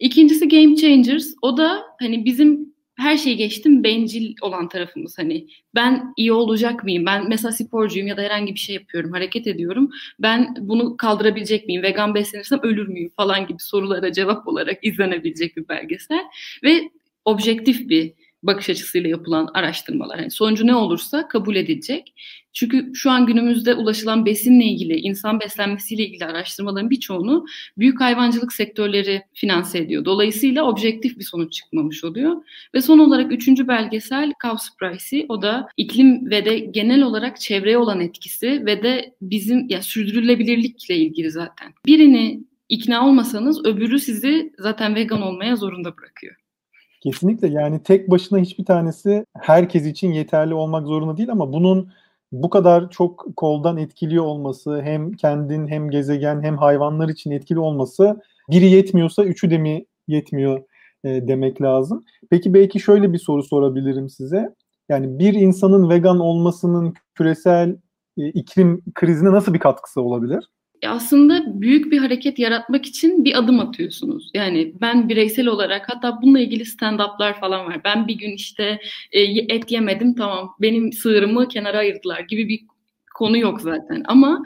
İkincisi 0.00 0.48
Game 0.48 0.76
Changers. 0.76 1.34
O 1.42 1.56
da 1.56 1.82
hani 2.00 2.24
bizim 2.24 2.73
her 2.96 3.16
şeyi 3.16 3.36
geçtim 3.36 3.84
bencil 3.84 4.34
olan 4.40 4.68
tarafımız 4.68 5.18
hani 5.18 5.46
ben 5.74 6.12
iyi 6.16 6.32
olacak 6.32 6.84
mıyım? 6.84 7.06
Ben 7.06 7.28
mesela 7.28 7.52
sporcuyum 7.52 8.08
ya 8.08 8.16
da 8.16 8.22
herhangi 8.22 8.54
bir 8.54 8.58
şey 8.58 8.74
yapıyorum, 8.74 9.12
hareket 9.12 9.46
ediyorum. 9.46 9.90
Ben 10.18 10.54
bunu 10.60 10.96
kaldırabilecek 10.96 11.66
miyim? 11.66 11.82
Vegan 11.82 12.14
beslenirsem 12.14 12.60
ölür 12.62 12.88
müyüm 12.88 13.10
falan 13.10 13.46
gibi 13.46 13.58
sorulara 13.60 14.12
cevap 14.12 14.48
olarak 14.48 14.78
izlenebilecek 14.82 15.56
bir 15.56 15.68
belgesel 15.68 16.24
ve 16.64 16.90
objektif 17.24 17.88
bir 17.88 18.12
bakış 18.42 18.70
açısıyla 18.70 19.10
yapılan 19.10 19.48
araştırmalar. 19.54 20.18
Yani 20.18 20.30
sonucu 20.30 20.66
ne 20.66 20.74
olursa 20.74 21.28
kabul 21.28 21.56
edilecek. 21.56 22.14
Çünkü 22.54 22.90
şu 22.94 23.10
an 23.10 23.26
günümüzde 23.26 23.74
ulaşılan 23.74 24.26
besinle 24.26 24.64
ilgili, 24.64 24.96
insan 24.96 25.40
beslenmesiyle 25.40 26.06
ilgili 26.06 26.24
araştırmaların 26.24 26.90
birçoğunu 26.90 27.46
büyük 27.78 28.00
hayvancılık 28.00 28.52
sektörleri 28.52 29.22
finanse 29.34 29.78
ediyor. 29.78 30.04
Dolayısıyla 30.04 30.64
objektif 30.64 31.18
bir 31.18 31.24
sonuç 31.24 31.52
çıkmamış 31.52 32.04
oluyor. 32.04 32.36
Ve 32.74 32.80
son 32.80 32.98
olarak 32.98 33.32
üçüncü 33.32 33.68
belgesel 33.68 34.32
Cowspiracy. 34.42 35.20
O 35.28 35.42
da 35.42 35.68
iklim 35.76 36.30
ve 36.30 36.44
de 36.44 36.58
genel 36.58 37.02
olarak 37.02 37.40
çevreye 37.40 37.78
olan 37.78 38.00
etkisi 38.00 38.66
ve 38.66 38.82
de 38.82 39.14
bizim 39.22 39.68
ya 39.68 39.82
sürdürülebilirlikle 39.82 40.96
ilgili 40.96 41.30
zaten. 41.30 41.72
Birini 41.86 42.40
ikna 42.68 43.08
olmasanız 43.08 43.64
öbürü 43.64 43.98
sizi 44.00 44.52
zaten 44.58 44.94
vegan 44.94 45.22
olmaya 45.22 45.56
zorunda 45.56 45.96
bırakıyor. 45.96 46.34
Kesinlikle 47.02 47.48
yani 47.48 47.82
tek 47.82 48.10
başına 48.10 48.38
hiçbir 48.38 48.64
tanesi 48.64 49.26
herkes 49.40 49.86
için 49.86 50.12
yeterli 50.12 50.54
olmak 50.54 50.86
zorunda 50.86 51.16
değil 51.16 51.30
ama 51.30 51.52
bunun 51.52 51.92
bu 52.42 52.50
kadar 52.50 52.90
çok 52.90 53.26
koldan 53.36 53.76
etkiliyor 53.76 54.24
olması 54.24 54.82
hem 54.82 55.12
kendin 55.12 55.68
hem 55.68 55.90
gezegen 55.90 56.42
hem 56.42 56.56
hayvanlar 56.56 57.08
için 57.08 57.30
etkili 57.30 57.58
olması 57.58 58.20
biri 58.50 58.70
yetmiyorsa 58.70 59.24
üçü 59.24 59.50
de 59.50 59.58
mi 59.58 59.84
yetmiyor 60.08 60.62
e, 61.04 61.28
demek 61.28 61.62
lazım. 61.62 62.04
Peki 62.30 62.54
belki 62.54 62.80
şöyle 62.80 63.12
bir 63.12 63.18
soru 63.18 63.42
sorabilirim 63.42 64.08
size. 64.08 64.54
Yani 64.88 65.18
bir 65.18 65.34
insanın 65.34 65.90
vegan 65.90 66.20
olmasının 66.20 66.94
küresel 67.14 67.76
e, 68.18 68.28
iklim 68.28 68.82
krizine 68.94 69.32
nasıl 69.32 69.54
bir 69.54 69.58
katkısı 69.58 70.02
olabilir? 70.02 70.50
Aslında 70.86 71.60
büyük 71.60 71.92
bir 71.92 71.98
hareket 71.98 72.38
yaratmak 72.38 72.86
için 72.86 73.24
bir 73.24 73.38
adım 73.38 73.60
atıyorsunuz. 73.60 74.30
Yani 74.34 74.74
ben 74.80 75.08
bireysel 75.08 75.46
olarak 75.46 75.88
hatta 75.88 76.22
bununla 76.22 76.40
ilgili 76.40 76.62
stand-up'lar 76.62 77.40
falan 77.40 77.66
var. 77.66 77.80
Ben 77.84 78.08
bir 78.08 78.14
gün 78.14 78.32
işte 78.32 78.78
e, 79.12 79.22
et 79.22 79.70
yemedim 79.72 80.14
tamam 80.14 80.54
benim 80.60 80.92
sığırımı 80.92 81.48
kenara 81.48 81.78
ayırdılar 81.78 82.20
gibi 82.20 82.48
bir 82.48 82.60
konu 83.14 83.38
yok 83.38 83.60
zaten. 83.60 84.02
Ama 84.04 84.42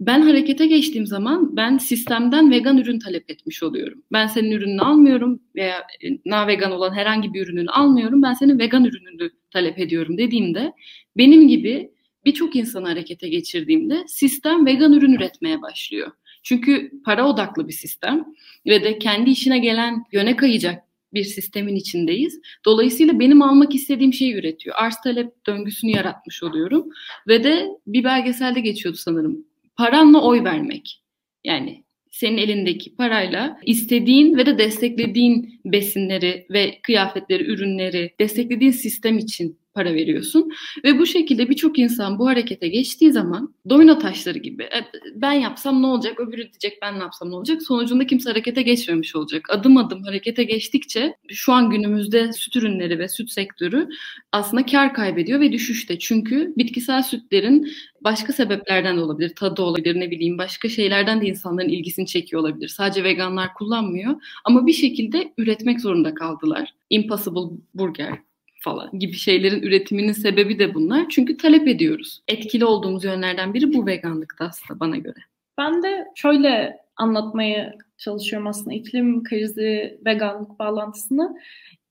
ben 0.00 0.20
harekete 0.20 0.66
geçtiğim 0.66 1.06
zaman 1.06 1.56
ben 1.56 1.78
sistemden 1.78 2.50
vegan 2.50 2.78
ürün 2.78 2.98
talep 2.98 3.30
etmiş 3.30 3.62
oluyorum. 3.62 4.02
Ben 4.12 4.26
senin 4.26 4.50
ürününü 4.50 4.80
almıyorum 4.80 5.40
veya 5.56 5.78
e, 5.78 6.08
na 6.26 6.46
vegan 6.46 6.72
olan 6.72 6.94
herhangi 6.94 7.34
bir 7.34 7.42
ürününü 7.46 7.70
almıyorum. 7.70 8.22
Ben 8.22 8.32
senin 8.32 8.58
vegan 8.58 8.84
ürününü 8.84 9.30
talep 9.50 9.78
ediyorum 9.78 10.18
dediğimde 10.18 10.72
benim 11.16 11.48
gibi 11.48 11.90
birçok 12.24 12.56
insanı 12.56 12.88
harekete 12.88 13.28
geçirdiğimde 13.28 14.04
sistem 14.06 14.66
vegan 14.66 14.92
ürün 14.92 15.12
üretmeye 15.12 15.62
başlıyor. 15.62 16.10
Çünkü 16.42 16.90
para 17.04 17.28
odaklı 17.28 17.68
bir 17.68 17.72
sistem 17.72 18.24
ve 18.66 18.84
de 18.84 18.98
kendi 18.98 19.30
işine 19.30 19.58
gelen 19.58 20.04
yöne 20.12 20.36
kayacak 20.36 20.82
bir 21.14 21.24
sistemin 21.24 21.76
içindeyiz. 21.76 22.40
Dolayısıyla 22.64 23.20
benim 23.20 23.42
almak 23.42 23.74
istediğim 23.74 24.12
şeyi 24.12 24.34
üretiyor. 24.34 24.76
Arz 24.78 24.96
talep 25.04 25.46
döngüsünü 25.46 25.90
yaratmış 25.90 26.42
oluyorum. 26.42 26.88
Ve 27.28 27.44
de 27.44 27.68
bir 27.86 28.04
belgeselde 28.04 28.60
geçiyordu 28.60 28.98
sanırım. 28.98 29.44
Paranla 29.76 30.22
oy 30.22 30.44
vermek. 30.44 31.02
Yani 31.44 31.84
senin 32.10 32.38
elindeki 32.38 32.96
parayla 32.96 33.60
istediğin 33.64 34.36
ve 34.36 34.46
de 34.46 34.58
desteklediğin 34.58 35.60
besinleri 35.64 36.46
ve 36.50 36.78
kıyafetleri, 36.82 37.44
ürünleri 37.44 38.14
desteklediğin 38.20 38.70
sistem 38.70 39.18
için 39.18 39.58
para 39.78 39.94
veriyorsun. 39.94 40.50
Ve 40.84 40.98
bu 40.98 41.06
şekilde 41.06 41.48
birçok 41.48 41.78
insan 41.78 42.18
bu 42.18 42.26
harekete 42.26 42.68
geçtiği 42.68 43.12
zaman 43.12 43.54
domino 43.68 43.98
taşları 43.98 44.38
gibi 44.38 44.62
e, 44.62 44.78
ben 45.14 45.32
yapsam 45.32 45.82
ne 45.82 45.86
olacak, 45.86 46.20
öbürü 46.20 46.42
diyecek 46.42 46.78
ben 46.82 46.98
ne 46.98 47.02
yapsam 47.02 47.30
ne 47.30 47.34
olacak. 47.34 47.62
Sonucunda 47.62 48.06
kimse 48.06 48.30
harekete 48.30 48.62
geçmemiş 48.62 49.16
olacak. 49.16 49.46
Adım 49.50 49.76
adım 49.76 50.02
harekete 50.02 50.44
geçtikçe 50.44 51.14
şu 51.28 51.52
an 51.52 51.70
günümüzde 51.70 52.32
süt 52.32 52.56
ürünleri 52.56 52.98
ve 52.98 53.08
süt 53.08 53.30
sektörü 53.30 53.88
aslında 54.32 54.66
kar 54.66 54.94
kaybediyor 54.94 55.40
ve 55.40 55.52
düşüşte. 55.52 55.98
Çünkü 55.98 56.52
bitkisel 56.56 57.02
sütlerin 57.02 57.68
başka 58.00 58.32
sebeplerden 58.32 58.96
de 58.96 59.00
olabilir. 59.00 59.34
Tadı 59.34 59.62
olabilir 59.62 60.00
ne 60.00 60.10
bileyim 60.10 60.38
başka 60.38 60.68
şeylerden 60.68 61.20
de 61.20 61.26
insanların 61.26 61.68
ilgisini 61.68 62.06
çekiyor 62.06 62.42
olabilir. 62.42 62.68
Sadece 62.68 63.04
veganlar 63.04 63.54
kullanmıyor 63.54 64.14
ama 64.44 64.66
bir 64.66 64.72
şekilde 64.72 65.32
üretmek 65.38 65.80
zorunda 65.80 66.14
kaldılar. 66.14 66.74
Impossible 66.90 67.56
Burger 67.74 68.27
falan 68.68 68.98
gibi 68.98 69.12
şeylerin 69.12 69.62
üretiminin 69.62 70.12
sebebi 70.12 70.58
de 70.58 70.74
bunlar. 70.74 71.06
Çünkü 71.08 71.36
talep 71.36 71.68
ediyoruz. 71.68 72.22
Etkili 72.28 72.64
olduğumuz 72.64 73.04
yönlerden 73.04 73.54
biri 73.54 73.74
bu 73.74 73.86
veganlıkta 73.86 74.44
aslında 74.44 74.80
bana 74.80 74.96
göre. 74.96 75.18
Ben 75.58 75.82
de 75.82 76.06
şöyle 76.14 76.78
anlatmaya 76.96 77.74
çalışıyorum 77.98 78.48
aslında 78.48 78.74
iklim 78.74 79.24
krizi, 79.24 79.98
veganlık 80.06 80.58
bağlantısını. 80.58 81.38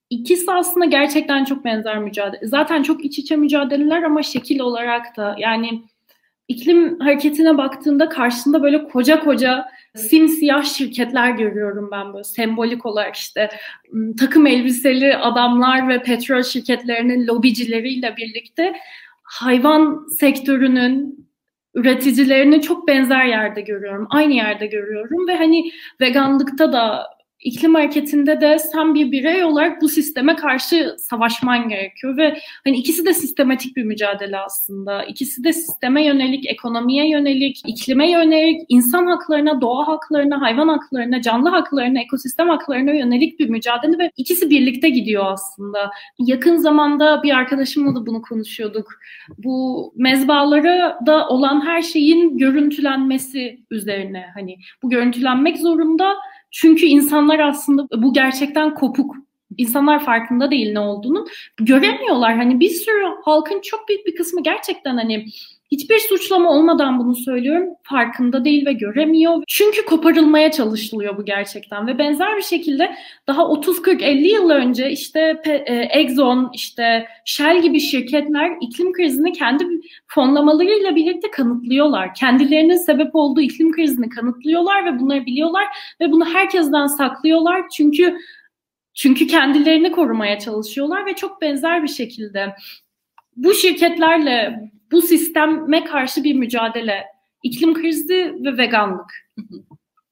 İkisi 0.09 0.51
aslında 0.51 0.85
gerçekten 0.85 1.45
çok 1.45 1.65
benzer 1.65 1.99
mücadele. 1.99 2.47
Zaten 2.47 2.83
çok 2.83 3.05
iç 3.05 3.19
içe 3.19 3.35
mücadeleler 3.35 4.03
ama 4.03 4.23
şekil 4.23 4.59
olarak 4.59 5.17
da 5.17 5.35
yani 5.39 5.83
iklim 6.47 6.99
hareketine 6.99 7.57
baktığında 7.57 8.09
karşında 8.09 8.63
böyle 8.63 8.83
koca 8.83 9.19
koca 9.19 9.65
simsiyah 9.97 10.63
şirketler 10.63 11.31
görüyorum 11.31 11.89
ben 11.91 12.13
böyle 12.13 12.23
sembolik 12.23 12.85
olarak 12.85 13.15
işte 13.15 13.49
takım 14.19 14.47
elbiseli 14.47 15.17
adamlar 15.17 15.89
ve 15.89 16.01
petrol 16.01 16.43
şirketlerinin 16.43 17.27
lobicileriyle 17.27 18.15
birlikte 18.17 18.73
hayvan 19.23 20.07
sektörünün 20.19 21.27
üreticilerini 21.75 22.61
çok 22.61 22.87
benzer 22.87 23.25
yerde 23.25 23.61
görüyorum. 23.61 24.07
Aynı 24.09 24.33
yerde 24.33 24.67
görüyorum 24.67 25.27
ve 25.27 25.35
hani 25.35 25.71
veganlıkta 26.01 26.73
da 26.73 27.16
iklim 27.39 27.75
hareketinde 27.75 28.41
de 28.41 28.59
sen 28.59 28.95
bir 28.95 29.11
birey 29.11 29.43
olarak 29.43 29.81
bu 29.81 29.89
sisteme 29.89 30.35
karşı 30.35 30.95
savaşman 30.99 31.69
gerekiyor 31.69 32.17
ve 32.17 32.39
hani 32.63 32.77
ikisi 32.77 33.05
de 33.05 33.13
sistematik 33.13 33.75
bir 33.75 33.83
mücadele 33.83 34.39
aslında. 34.39 35.03
İkisi 35.03 35.43
de 35.43 35.53
sisteme 35.53 36.05
yönelik, 36.05 36.45
ekonomiye 36.51 37.09
yönelik, 37.09 37.61
iklime 37.67 38.11
yönelik, 38.11 38.61
insan 38.69 39.05
haklarına, 39.05 39.61
doğa 39.61 39.87
haklarına, 39.87 40.41
hayvan 40.41 40.67
haklarına, 40.67 41.21
canlı 41.21 41.49
haklarına, 41.49 42.01
ekosistem 42.01 42.49
haklarına 42.49 42.91
yönelik 42.91 43.39
bir 43.39 43.49
mücadele 43.49 43.97
ve 43.97 44.11
ikisi 44.17 44.49
birlikte 44.49 44.89
gidiyor 44.89 45.25
aslında. 45.27 45.91
Yakın 46.19 46.57
zamanda 46.57 47.23
bir 47.23 47.31
arkadaşımla 47.31 47.95
da 47.95 48.05
bunu 48.05 48.21
konuşuyorduk. 48.21 48.93
Bu 49.37 49.93
mezbalara 49.95 50.99
da 51.05 51.27
olan 51.27 51.65
her 51.65 51.81
şeyin 51.81 52.37
görüntülenmesi 52.37 53.59
üzerine 53.71 54.25
hani 54.33 54.57
bu 54.83 54.89
görüntülenmek 54.89 55.57
zorunda 55.57 56.15
çünkü 56.61 56.85
insanlar 56.85 57.39
aslında 57.39 57.87
bu 58.03 58.13
gerçekten 58.13 58.75
kopuk. 58.75 59.15
İnsanlar 59.57 60.05
farkında 60.05 60.51
değil 60.51 60.73
ne 60.73 60.79
olduğunu. 60.79 61.27
Göremiyorlar. 61.57 62.35
Hani 62.35 62.59
bir 62.59 62.69
sürü 62.69 63.03
halkın 63.25 63.61
çok 63.61 63.89
büyük 63.89 64.05
bir 64.05 64.15
kısmı 64.15 64.43
gerçekten 64.43 64.97
hani 64.97 65.25
hiçbir 65.71 65.99
suçlama 65.99 66.51
olmadan 66.51 66.99
bunu 66.99 67.15
söylüyorum. 67.15 67.69
Farkında 67.83 68.45
değil 68.45 68.65
ve 68.65 68.73
göremiyor. 68.73 69.43
Çünkü 69.47 69.85
koparılmaya 69.85 70.51
çalışılıyor 70.51 71.17
bu 71.17 71.25
gerçekten 71.25 71.87
ve 71.87 71.97
benzer 71.97 72.37
bir 72.37 72.41
şekilde 72.41 72.95
daha 73.27 73.47
30 73.47 73.81
40 73.81 74.01
50 74.01 74.27
yıl 74.27 74.49
önce 74.49 74.91
işte 74.91 75.41
e, 75.45 75.75
Exxon, 75.75 76.49
işte 76.53 77.07
Shell 77.25 77.61
gibi 77.61 77.79
şirketler 77.79 78.51
iklim 78.61 78.93
krizini 78.93 79.31
kendi 79.31 79.65
fonlamalarıyla 80.07 80.95
birlikte 80.95 81.31
kanıtlıyorlar. 81.31 82.13
Kendilerinin 82.13 82.75
sebep 82.75 83.15
olduğu 83.15 83.41
iklim 83.41 83.71
krizini 83.71 84.09
kanıtlıyorlar 84.09 84.85
ve 84.85 84.99
bunları 84.99 85.25
biliyorlar 85.25 85.65
ve 86.01 86.11
bunu 86.11 86.25
herkesten 86.25 86.87
saklıyorlar. 86.87 87.69
Çünkü 87.69 88.17
çünkü 88.93 89.27
kendilerini 89.27 89.91
korumaya 89.91 90.39
çalışıyorlar 90.39 91.05
ve 91.05 91.13
çok 91.13 91.41
benzer 91.41 91.83
bir 91.83 91.87
şekilde 91.87 92.55
bu 93.35 93.53
şirketlerle 93.53 94.69
bu 94.91 95.01
sisteme 95.01 95.83
karşı 95.83 96.23
bir 96.23 96.35
mücadele. 96.35 97.05
İklim 97.43 97.73
krizi 97.73 98.35
ve 98.45 98.57
veganlık. 98.57 99.13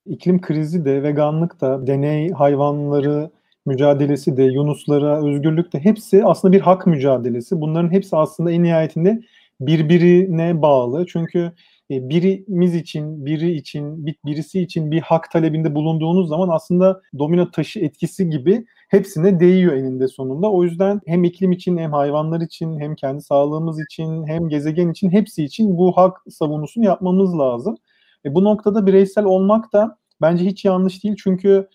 İklim 0.05 0.41
krizi 0.41 0.86
de, 0.86 1.03
veganlık 1.03 1.62
da, 1.62 1.88
deney 1.88 2.29
hayvanları 2.29 3.29
mücadelesi 3.65 4.38
de, 4.38 4.44
yunuslara 4.44 5.27
özgürlük 5.27 5.74
de 5.74 5.79
hepsi 5.79 6.25
aslında 6.25 6.53
bir 6.53 6.62
hak 6.62 6.88
mücadelesi. 6.88 7.62
Bunların 7.62 7.91
hepsi 7.91 8.15
aslında 8.15 8.51
en 8.51 8.63
nihayetinde 8.63 9.22
birbirine 9.59 10.61
bağlı. 10.61 11.05
Çünkü 11.05 11.51
e, 11.92 12.09
birimiz 12.09 12.75
için, 12.75 13.25
biri 13.25 13.51
için, 13.51 14.05
birisi 14.25 14.61
için 14.61 14.92
bir 14.92 15.01
hak 15.01 15.31
talebinde 15.31 15.75
bulunduğunuz 15.75 16.29
zaman 16.29 16.50
aslında 16.50 17.01
domino 17.20 17.51
taşı 17.51 17.79
etkisi 17.79 18.29
gibi 18.29 18.66
hepsine 18.89 19.39
değiyor 19.39 19.74
eninde 19.74 20.07
sonunda. 20.07 20.51
O 20.51 20.63
yüzden 20.63 21.01
hem 21.05 21.24
iklim 21.24 21.51
için 21.51 21.77
hem 21.77 21.93
hayvanlar 21.93 22.41
için 22.41 22.79
hem 22.79 22.95
kendi 22.95 23.21
sağlığımız 23.21 23.79
için 23.81 24.27
hem 24.27 24.50
gezegen 24.50 24.89
için 24.89 25.09
hepsi 25.09 25.43
için 25.43 25.77
bu 25.77 25.98
hak 25.98 26.17
savunusunu 26.29 26.85
yapmamız 26.85 27.37
lazım. 27.37 27.75
E 28.25 28.35
bu 28.35 28.43
noktada 28.43 28.85
bireysel 28.85 29.25
olmak 29.25 29.74
da 29.74 29.98
bence 30.21 30.45
hiç 30.45 30.65
yanlış 30.65 31.03
değil. 31.03 31.15
Çünkü 31.24 31.69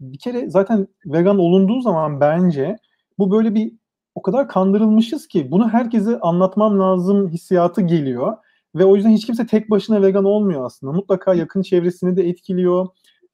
bir 0.00 0.18
kere 0.18 0.50
zaten 0.50 0.88
vegan 1.06 1.38
olunduğu 1.38 1.80
zaman 1.80 2.20
bence 2.20 2.76
bu 3.18 3.30
böyle 3.30 3.54
bir 3.54 3.72
o 4.14 4.22
kadar 4.22 4.48
kandırılmışız 4.48 5.28
ki 5.28 5.50
bunu 5.50 5.68
herkese 5.68 6.20
anlatmam 6.20 6.80
lazım 6.80 7.28
hissiyatı 7.28 7.82
geliyor. 7.82 8.36
Ve 8.74 8.84
o 8.84 8.96
yüzden 8.96 9.10
hiç 9.10 9.26
kimse 9.26 9.46
tek 9.46 9.70
başına 9.70 10.02
vegan 10.02 10.24
olmuyor 10.24 10.64
aslında. 10.64 10.92
Mutlaka 10.92 11.34
yakın 11.34 11.62
çevresini 11.62 12.16
de 12.16 12.28
etkiliyor. 12.28 12.86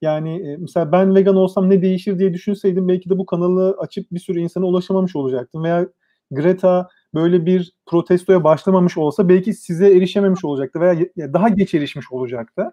Yani 0.05 0.49
e, 0.49 0.57
mesela 0.57 0.93
ben 0.93 1.15
vegan 1.15 1.37
olsam 1.37 1.71
ne 1.71 1.83
değişir 1.83 2.19
diye 2.19 2.35
düşünseydim 2.35 2.89
belki 2.89 3.11
de 3.11 3.19
bu 3.19 3.27
kanalı 3.27 3.77
açıp 3.79 4.13
bir 4.13 4.21
sürü 4.21 4.41
insana 4.41 4.67
ulaşamamış 4.67 5.17
olacaktım. 5.17 5.65
Veya 5.65 5.89
Greta 6.31 6.89
böyle 7.15 7.47
bir 7.47 7.73
protestoya 7.87 8.45
başlamamış 8.45 8.99
olsa 8.99 9.29
belki 9.29 9.55
size 9.55 9.97
erişememiş 9.97 10.45
olacaktı 10.45 10.81
veya 10.81 10.97
daha 11.17 11.49
geç 11.49 11.75
erişmiş 11.75 12.13
olacaktı. 12.13 12.73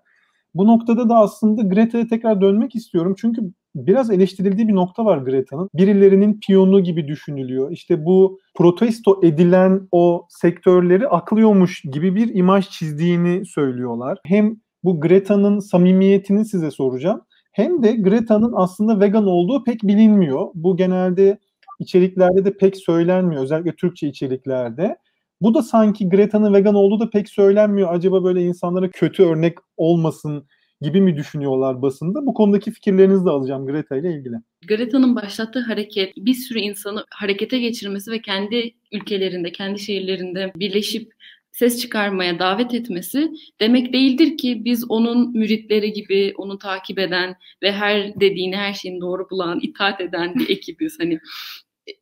Bu 0.54 0.67
noktada 0.67 1.10
da 1.10 1.15
aslında 1.15 1.62
Greta'ya 1.62 2.08
tekrar 2.08 2.41
dönmek 2.41 2.76
istiyorum. 2.76 3.15
Çünkü 3.17 3.41
biraz 3.76 4.12
eleştirildiği 4.12 4.67
bir 4.67 4.76
nokta 4.76 5.06
var 5.06 5.17
Greta'nın. 5.17 5.70
Birilerinin 5.74 6.39
piyonu 6.39 6.84
gibi 6.84 7.08
düşünülüyor. 7.08 7.72
İşte 7.72 8.06
bu 8.06 8.39
protesto 8.56 9.20
edilen 9.24 9.88
o 9.91 10.26
sektörleri 10.30 11.08
aklıyormuş 11.08 11.82
gibi 11.82 12.15
bir 12.15 12.36
imaj 12.36 12.70
çizdiğini 12.70 13.46
söylüyorlar. 13.46 14.17
Hem 14.26 14.56
bu 14.84 15.00
Greta'nın 15.00 15.60
samimiyetini 15.60 16.46
size 16.46 16.72
soracağım. 16.72 17.22
Hem 17.52 17.84
de 17.84 17.91
Greta'nın 17.91 18.54
aslında 18.56 19.00
vegan 19.00 19.28
olduğu 19.28 19.63
pek 19.63 19.84
bilinmiyor. 19.84 20.48
Bu 20.54 20.78
genelde 20.78 21.39
içeriklerde 21.80 22.46
de 22.46 22.58
pek 22.58 22.78
söylenmiyor. 22.78 23.44
Özellikle 23.44 23.76
Türkçe 23.76 24.08
içeriklerde. 24.08 24.98
Bu 25.41 25.54
da 25.54 25.63
sanki 25.63 26.10
Greta'nın 26.10 26.54
vegan 26.54 26.76
olduğu 26.76 27.00
da 27.00 27.10
pek 27.10 27.30
söylenmiyor. 27.30 27.94
Acaba 27.94 28.24
böyle 28.24 28.41
insanlara 28.41 28.89
kötü 28.89 29.24
örnek 29.24 29.58
olmasın 29.78 30.48
gibi 30.82 31.02
mi 31.02 31.17
düşünüyorlar 31.17 31.82
basında? 31.82 32.26
Bu 32.26 32.34
konudaki 32.34 32.72
fikirlerinizi 32.72 33.26
de 33.26 33.30
alacağım 33.30 33.65
Greta 33.65 33.98
ile 33.98 34.13
ilgili. 34.13 34.36
Greta'nın 34.67 35.15
başlattığı 35.15 35.60
hareket 35.60 36.13
bir 36.17 36.34
sürü 36.34 36.60
insanı 36.60 37.06
harekete 37.10 37.60
geçirmesi 37.60 38.12
ve 38.12 38.22
kendi 38.22 38.74
ülkelerinde, 38.91 39.52
kendi 39.52 39.80
şehirlerinde 39.80 40.52
birleşip 40.56 41.12
ses 41.51 41.81
çıkarmaya 41.81 42.39
davet 42.39 42.73
etmesi 42.73 43.31
demek 43.59 43.93
değildir 43.93 44.37
ki 44.37 44.61
biz 44.65 44.91
onun 44.91 45.37
müritleri 45.37 45.93
gibi 45.93 46.33
onu 46.37 46.57
takip 46.57 46.99
eden 46.99 47.35
ve 47.61 47.71
her 47.71 48.19
dediğini 48.19 48.57
her 48.57 48.73
şeyin 48.73 49.01
doğru 49.01 49.29
bulan, 49.29 49.59
itaat 49.61 50.01
eden 50.01 50.35
bir 50.35 50.49
ekibiz. 50.55 50.99
Hani 50.99 51.19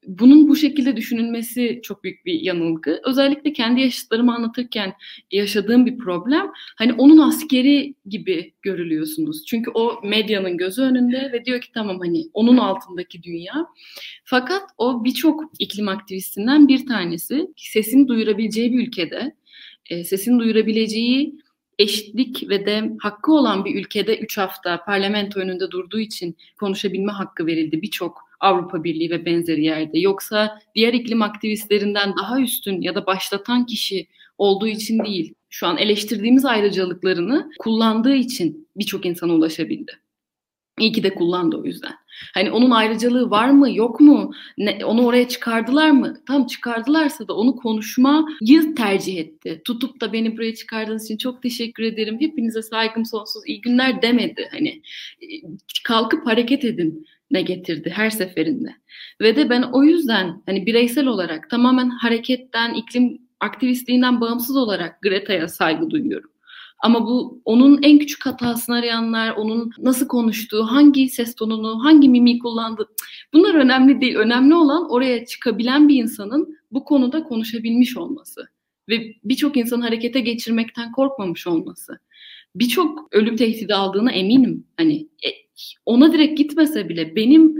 bunun 0.07 0.47
bu 0.47 0.55
şekilde 0.55 0.97
düşünülmesi 0.97 1.79
çok 1.83 2.03
büyük 2.03 2.25
bir 2.25 2.41
yanılgı. 2.41 3.01
Özellikle 3.05 3.53
kendi 3.53 3.81
yaşıtlarımı 3.81 4.35
anlatırken 4.35 4.93
yaşadığım 5.31 5.85
bir 5.85 5.97
problem. 5.97 6.51
Hani 6.77 6.93
onun 6.93 7.17
askeri 7.17 7.95
gibi 8.05 8.53
görülüyorsunuz. 8.62 9.45
Çünkü 9.45 9.71
o 9.73 10.01
medyanın 10.03 10.57
gözü 10.57 10.81
önünde 10.81 11.31
ve 11.33 11.45
diyor 11.45 11.62
ki 11.62 11.71
tamam 11.73 11.99
hani 11.99 12.25
onun 12.33 12.57
altındaki 12.57 13.23
dünya. 13.23 13.67
Fakat 14.23 14.62
o 14.77 15.03
birçok 15.03 15.43
iklim 15.59 15.88
aktivistinden 15.88 16.67
bir 16.67 16.85
tanesi 16.85 17.47
sesini 17.57 18.07
duyurabileceği 18.07 18.71
bir 18.71 18.88
ülkede, 18.88 19.35
e, 19.89 20.04
sesini 20.04 20.39
duyurabileceği 20.39 21.39
eşitlik 21.80 22.49
ve 22.49 22.65
de 22.65 22.91
hakkı 22.99 23.34
olan 23.34 23.65
bir 23.65 23.75
ülkede 23.75 24.17
3 24.17 24.38
hafta 24.38 24.84
parlamento 24.84 25.39
önünde 25.39 25.71
durduğu 25.71 25.99
için 25.99 26.38
konuşabilme 26.60 27.12
hakkı 27.12 27.45
verildi 27.45 27.82
birçok 27.82 28.30
Avrupa 28.39 28.84
Birliği 28.84 29.10
ve 29.10 29.25
benzeri 29.25 29.63
yerde. 29.63 29.99
Yoksa 29.99 30.60
diğer 30.75 30.93
iklim 30.93 31.21
aktivistlerinden 31.21 32.13
daha 32.17 32.41
üstün 32.41 32.82
ya 32.82 32.95
da 32.95 33.06
başlatan 33.06 33.65
kişi 33.65 34.08
olduğu 34.38 34.67
için 34.67 35.06
değil. 35.06 35.34
Şu 35.49 35.67
an 35.67 35.78
eleştirdiğimiz 35.78 36.45
ayrıcalıklarını 36.45 37.52
kullandığı 37.60 38.15
için 38.15 38.67
birçok 38.75 39.06
insana 39.06 39.34
ulaşabildi. 39.34 39.91
İyi 40.80 40.92
ki 40.92 41.04
de 41.04 41.15
kullandı 41.15 41.58
o 41.58 41.65
yüzden. 41.65 41.94
Hani 42.34 42.52
onun 42.52 42.72
ayrıcalığı 42.72 43.30
var 43.30 43.50
mı 43.50 43.76
yok 43.76 44.00
mu? 44.00 44.32
Ne, 44.58 44.86
onu 44.86 45.06
oraya 45.06 45.28
çıkardılar 45.28 45.92
mı? 45.92 46.13
Tam 46.28 46.48
çıkardılarsa 46.48 47.28
da 47.28 47.36
onu 47.36 47.56
konuşmayı 47.56 48.76
tercih 48.78 49.18
etti. 49.18 49.62
Tutup 49.65 50.02
da 50.02 50.13
beni 50.13 50.38
buraya 50.38 50.56
çıkardığınız 50.56 51.06
için 51.06 51.18
çok 51.18 51.44
teşekkür 51.44 51.84
ederim. 51.84 52.18
Hepinize 52.20 52.62
saygım 52.62 53.06
sonsuz 53.06 53.44
iyi 53.48 53.62
günler 53.62 54.02
demedi. 54.02 54.50
Hani 54.52 54.82
kalkıp 55.84 56.28
hareket 56.28 56.65
edin 56.65 57.06
ne 57.32 57.42
getirdi 57.42 57.89
her 57.96 58.10
seferinde. 58.10 58.76
Ve 59.22 59.36
de 59.36 59.50
ben 59.50 59.62
o 59.62 59.84
yüzden 59.84 60.42
hani 60.46 60.65
bireysel 60.65 61.06
olarak 61.06 61.50
tamamen 61.50 61.89
hareketten, 61.89 62.74
iklim 62.74 63.22
aktivistliğinden 63.39 64.22
bağımsız 64.22 64.58
olarak 64.58 65.02
Greta'ya 65.02 65.48
saygı 65.48 65.89
duyuyorum. 65.89 66.30
Ama 66.80 67.08
bu 67.08 67.42
onun 67.46 67.84
en 67.84 68.00
küçük 68.00 68.26
hatasını 68.26 68.76
arayanlar, 68.76 69.36
onun 69.36 69.72
nasıl 69.78 70.08
konuştuğu, 70.08 70.63
hangi 70.63 71.10
ses 71.10 71.36
tonunu, 71.36 71.84
hangi 71.84 72.10
mimiği 72.10 72.39
kullandığı 72.39 72.88
bunlar 73.34 73.56
önemli 73.56 74.02
değil. 74.02 74.15
Önemli 74.15 74.56
olan 74.56 74.92
oraya 74.92 75.26
çıkabilen 75.26 75.89
bir 75.89 76.04
insanın 76.04 76.58
bu 76.72 76.84
konuda 76.84 77.24
konuşabilmiş 77.24 77.98
olması 77.98 78.50
ve 78.89 79.15
birçok 79.24 79.58
insan 79.58 79.82
harekete 79.82 80.20
geçirmekten 80.20 80.92
korkmamış 80.92 81.48
olması. 81.48 82.00
Birçok 82.56 83.08
ölüm 83.12 83.36
tehdidi 83.36 83.76
aldığına 83.76 84.12
eminim. 84.12 84.68
Hani 84.78 84.96
e, 85.02 85.30
ona 85.86 86.13
direkt 86.13 86.38
gitmese 86.38 86.89
bile 86.89 87.15
benim 87.15 87.56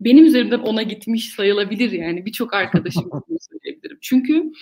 benim 0.00 0.24
üzerimden 0.24 0.58
ona 0.58 0.82
gitmiş 0.82 1.28
sayılabilir 1.28 1.92
yani 1.92 2.26
birçok 2.26 2.54
arkadaşım 2.54 3.10
bunu 3.28 3.38
söyleyebilirim. 3.50 3.98
Çünkü 4.00 4.52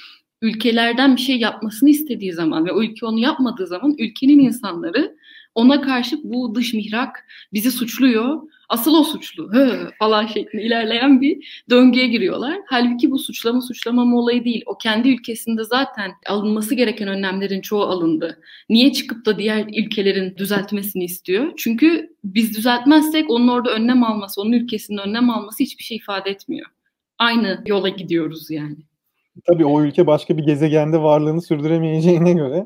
ülkelerden 0.42 1.16
bir 1.16 1.20
şey 1.20 1.38
yapmasını 1.38 1.90
istediği 1.90 2.32
zaman 2.32 2.66
ve 2.66 2.72
o 2.72 2.82
ülke 2.82 3.06
onu 3.06 3.18
yapmadığı 3.18 3.66
zaman 3.66 3.94
ülkenin 3.98 4.38
insanları 4.38 5.16
ona 5.54 5.80
karşı 5.80 6.18
bu 6.24 6.54
dış 6.54 6.74
mihrak 6.74 7.26
bizi 7.52 7.70
suçluyor. 7.70 8.42
Asıl 8.68 8.94
o 8.94 9.04
suçlu 9.04 9.52
hı, 9.52 9.90
falan 9.98 10.26
şeklinde 10.26 10.62
ilerleyen 10.62 11.20
bir 11.20 11.64
döngüye 11.70 12.06
giriyorlar. 12.06 12.58
Halbuki 12.66 13.10
bu 13.10 13.18
suçlama 13.18 13.60
suçlamama 13.60 14.16
olayı 14.16 14.44
değil. 14.44 14.62
O 14.66 14.78
kendi 14.78 15.08
ülkesinde 15.08 15.64
zaten 15.64 16.12
alınması 16.26 16.74
gereken 16.74 17.08
önlemlerin 17.08 17.60
çoğu 17.60 17.82
alındı. 17.82 18.40
Niye 18.68 18.92
çıkıp 18.92 19.26
da 19.26 19.38
diğer 19.38 19.66
ülkelerin 19.76 20.36
düzeltmesini 20.36 21.04
istiyor? 21.04 21.52
Çünkü 21.56 22.16
biz 22.24 22.56
düzeltmezsek 22.56 23.30
onun 23.30 23.48
orada 23.48 23.70
önlem 23.70 24.04
alması, 24.04 24.40
onun 24.40 24.52
ülkesinin 24.52 24.98
önlem 24.98 25.30
alması 25.30 25.62
hiçbir 25.64 25.84
şey 25.84 25.96
ifade 25.96 26.30
etmiyor. 26.30 26.66
Aynı 27.18 27.62
yola 27.66 27.88
gidiyoruz 27.88 28.50
yani. 28.50 28.76
Tabii 29.46 29.64
o 29.64 29.82
ülke 29.82 30.06
başka 30.06 30.36
bir 30.36 30.42
gezegende 30.42 31.02
varlığını 31.02 31.42
sürdüremeyeceğine 31.42 32.32
göre 32.32 32.64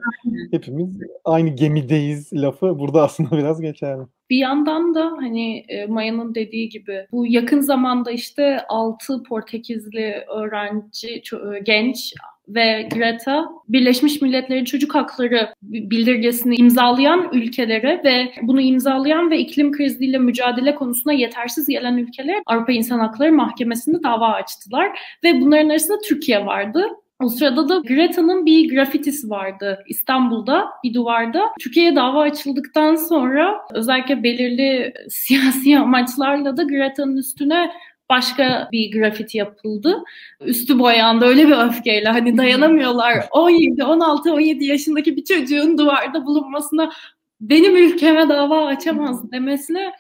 hepimiz 0.51 0.99
aynı 1.25 1.49
gemideyiz 1.49 2.33
lafı 2.33 2.79
burada 2.79 3.03
aslında 3.03 3.39
biraz 3.39 3.61
geçerli. 3.61 4.03
Bir 4.31 4.37
yandan 4.37 4.95
da 4.95 5.13
hani 5.21 5.65
e, 5.69 5.87
Maya'nın 5.87 6.35
dediği 6.35 6.69
gibi 6.69 7.07
bu 7.13 7.27
yakın 7.27 7.61
zamanda 7.61 8.11
işte 8.11 8.61
6 8.69 9.23
Portekizli 9.23 10.25
öğrenci, 10.37 11.09
e, 11.09 11.59
genç 11.63 12.15
ve 12.49 12.89
Greta 12.95 13.49
Birleşmiş 13.69 14.23
Milletler'in 14.23 14.65
çocuk 14.65 14.95
hakları 14.95 15.49
bildirgesini 15.63 16.55
imzalayan 16.57 17.29
ülkelere 17.33 18.01
ve 18.05 18.33
bunu 18.43 18.61
imzalayan 18.61 19.31
ve 19.31 19.39
iklim 19.39 19.73
kriziyle 19.73 20.19
mücadele 20.19 20.75
konusunda 20.75 21.13
yetersiz 21.13 21.67
gelen 21.67 21.97
ülkeler 21.97 22.43
Avrupa 22.47 22.73
İnsan 22.73 22.99
Hakları 22.99 23.33
Mahkemesi'nde 23.33 24.03
dava 24.03 24.29
açtılar 24.29 24.99
ve 25.25 25.41
bunların 25.41 25.69
arasında 25.69 25.99
Türkiye 26.09 26.47
vardı. 26.47 26.89
O 27.21 27.29
sırada 27.29 27.69
da 27.69 27.79
Greta'nın 27.79 28.47
bir 28.47 28.75
grafitisi 28.75 29.31
vardı 29.31 29.85
İstanbul'da 29.89 30.67
bir 30.85 30.95
duvarda. 30.95 31.43
Türkiye'ye 31.61 31.97
dava 31.97 32.21
açıldıktan 32.21 32.95
sonra 32.95 33.61
özellikle 33.75 34.23
belirli 34.23 34.95
siyasi 35.09 35.79
amaçlarla 35.79 36.57
da 36.57 36.63
Greta'nın 36.63 37.17
üstüne 37.17 37.71
başka 38.11 38.69
bir 38.73 38.93
grafiti 38.93 39.39
yapıldı. 39.39 40.03
Üstü 40.41 40.79
boyandı 40.79 41.25
öyle 41.25 41.49
bir 41.49 41.69
öfkeyle 41.69 42.09
hani 42.09 42.37
dayanamıyorlar. 42.37 43.27
17, 43.31 43.85
16, 43.85 44.33
17 44.33 44.65
yaşındaki 44.65 45.17
bir 45.17 45.25
çocuğun 45.25 45.79
duvarda 45.79 46.27
bulunmasına 46.27 46.93
benim 47.41 47.77
ülkeme 47.77 48.29
dava 48.29 48.67
açamaz 48.67 49.33
demesine 49.33 49.93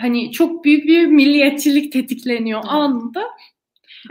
hani 0.00 0.32
çok 0.32 0.64
büyük 0.64 0.86
bir 0.86 1.06
milliyetçilik 1.06 1.92
tetikleniyor 1.92 2.60
anında. 2.66 3.24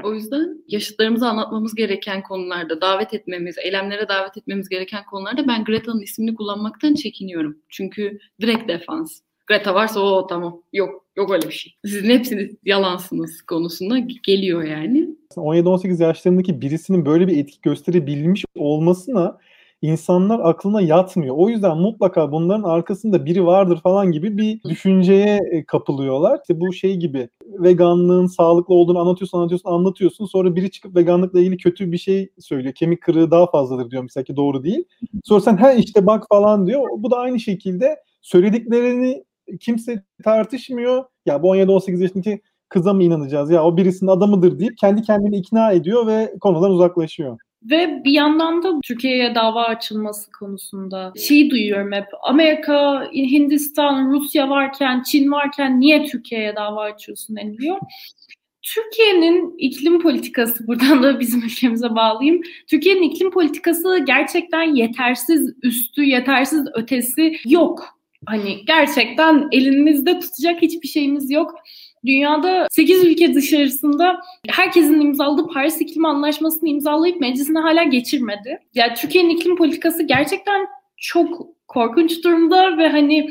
O 0.04 0.14
yüzden 0.14 0.64
yaşıtlarımıza 0.68 1.30
anlatmamız 1.30 1.76
gereken 1.76 2.24
konularda, 2.24 2.82
davet 2.82 3.14
etmemiz, 3.14 3.58
eylemlere 3.58 4.10
davet 4.10 4.38
etmemiz 4.38 4.70
gereken 4.70 5.06
konularda 5.06 5.48
ben 5.48 5.64
Greta'nın 5.64 6.02
ismini 6.02 6.36
kullanmaktan 6.36 6.94
çekiniyorum. 6.94 7.58
Çünkü 7.70 8.20
direkt 8.42 8.68
defans. 8.68 9.22
Greta 9.48 9.76
varsa 9.76 10.00
o 10.00 10.28
tamam. 10.28 10.64
Yok 10.74 11.07
yok 11.18 11.32
öyle 11.32 11.48
bir 11.48 11.54
şey. 11.54 11.74
Sizin 11.86 12.10
hepsiniz 12.10 12.56
yalansınız 12.66 13.42
konusunda 13.42 14.00
geliyor 14.24 14.64
yani. 14.64 15.10
17-18 15.36 16.04
yaşlarındaki 16.04 16.62
birisinin 16.62 17.06
böyle 17.06 17.28
bir 17.28 17.38
etki 17.38 17.62
gösterebilmiş 17.62 18.46
olmasına 18.56 19.38
insanlar 19.82 20.40
aklına 20.40 20.82
yatmıyor. 20.82 21.36
O 21.38 21.50
yüzden 21.50 21.78
mutlaka 21.78 22.32
bunların 22.32 22.64
arkasında 22.64 23.26
biri 23.26 23.46
vardır 23.46 23.80
falan 23.84 24.12
gibi 24.12 24.38
bir 24.38 24.64
düşünceye 24.64 25.40
e, 25.52 25.64
kapılıyorlar. 25.64 26.40
İşte 26.42 26.60
bu 26.60 26.74
şey 26.74 26.98
gibi 26.98 27.30
veganlığın 27.46 28.26
sağlıklı 28.26 28.74
olduğunu 28.74 29.00
anlatıyorsun, 29.00 29.38
anlatıyorsun, 29.38 29.70
anlatıyorsun. 29.70 30.26
Sonra 30.26 30.56
biri 30.56 30.72
çıkıp 30.72 30.96
veganlıkla 30.96 31.40
ilgili 31.40 31.58
kötü 31.58 31.92
bir 31.92 31.98
şey 31.98 32.30
söylüyor. 32.40 32.74
Kemik 32.74 33.02
kırığı 33.02 33.32
daha 33.32 33.52
fazladır 33.52 33.92
diyor 33.92 34.04
mesela 34.04 34.24
ki 34.24 34.36
doğru 34.36 34.64
değil. 34.64 34.84
Sonra 35.24 35.42
sen 35.42 35.58
ha 35.58 35.74
işte 35.74 36.06
bak 36.06 36.24
falan 36.30 36.68
diyor. 36.68 36.84
Bu 36.98 37.12
da 37.12 37.18
aynı 37.18 37.40
şekilde 37.40 37.96
söylediklerini 38.22 39.24
kimse 39.60 40.04
tartışmıyor. 40.24 41.04
Ya 41.26 41.44
bu 41.44 41.56
17-18 41.56 42.02
yaşındaki 42.02 42.42
kıza 42.70 42.94
mı 42.94 43.04
inanacağız? 43.04 43.52
Ya 43.52 43.64
o 43.64 43.78
birisinin 43.78 44.12
adamıdır 44.12 44.60
deyip 44.60 44.78
kendi 44.78 45.02
kendini 45.02 45.38
ikna 45.38 45.72
ediyor 45.72 46.08
ve 46.08 46.34
konudan 46.42 46.72
uzaklaşıyor. 46.72 47.38
Ve 47.64 48.02
bir 48.04 48.12
yandan 48.12 48.64
da 48.64 48.80
Türkiye'ye 48.84 49.36
dava 49.36 49.64
açılması 49.64 50.32
konusunda 50.32 51.14
şey 51.28 51.50
duyuyorum 51.50 51.92
hep. 51.92 52.06
Amerika, 52.24 53.08
Hindistan, 53.14 54.12
Rusya 54.12 54.50
varken, 54.50 55.04
Çin 55.04 55.32
varken 55.32 55.80
niye 55.80 56.06
Türkiye'ye 56.06 56.56
dava 56.56 56.82
açıyorsun 56.82 57.36
deniliyor. 57.36 57.78
Türkiye'nin 58.62 59.56
iklim 59.58 60.02
politikası, 60.02 60.68
buradan 60.68 61.04
da 61.04 61.20
bizim 61.20 61.42
ülkemize 61.42 61.96
bağlayayım. 61.96 62.42
Türkiye'nin 62.68 63.02
iklim 63.02 63.32
politikası 63.32 64.04
gerçekten 64.08 64.76
yetersiz 64.76 65.54
üstü, 65.64 66.04
yetersiz 66.04 66.68
ötesi 66.74 67.34
yok 67.46 67.97
hani 68.26 68.66
gerçekten 68.66 69.48
elinizde 69.52 70.20
tutacak 70.20 70.62
hiçbir 70.62 70.88
şeyimiz 70.88 71.32
yok. 71.32 71.56
Dünyada 72.06 72.68
8 72.72 73.04
ülke 73.06 73.34
dışarısında 73.34 74.20
herkesin 74.48 75.02
imzaladığı 75.02 75.48
Paris 75.48 75.82
İklim 75.82 76.06
Anlaşması'nı 76.06 76.70
imzalayıp 76.70 77.22
meclisine 77.22 77.60
hala 77.60 77.84
geçirmedi. 77.84 78.60
Yani 78.76 78.94
Türkiye'nin 78.94 79.30
iklim 79.30 79.56
politikası 79.56 80.04
gerçekten 80.04 80.68
çok 80.98 81.48
korkunç 81.68 82.24
durumda 82.24 82.78
ve 82.78 82.88
hani 82.90 83.30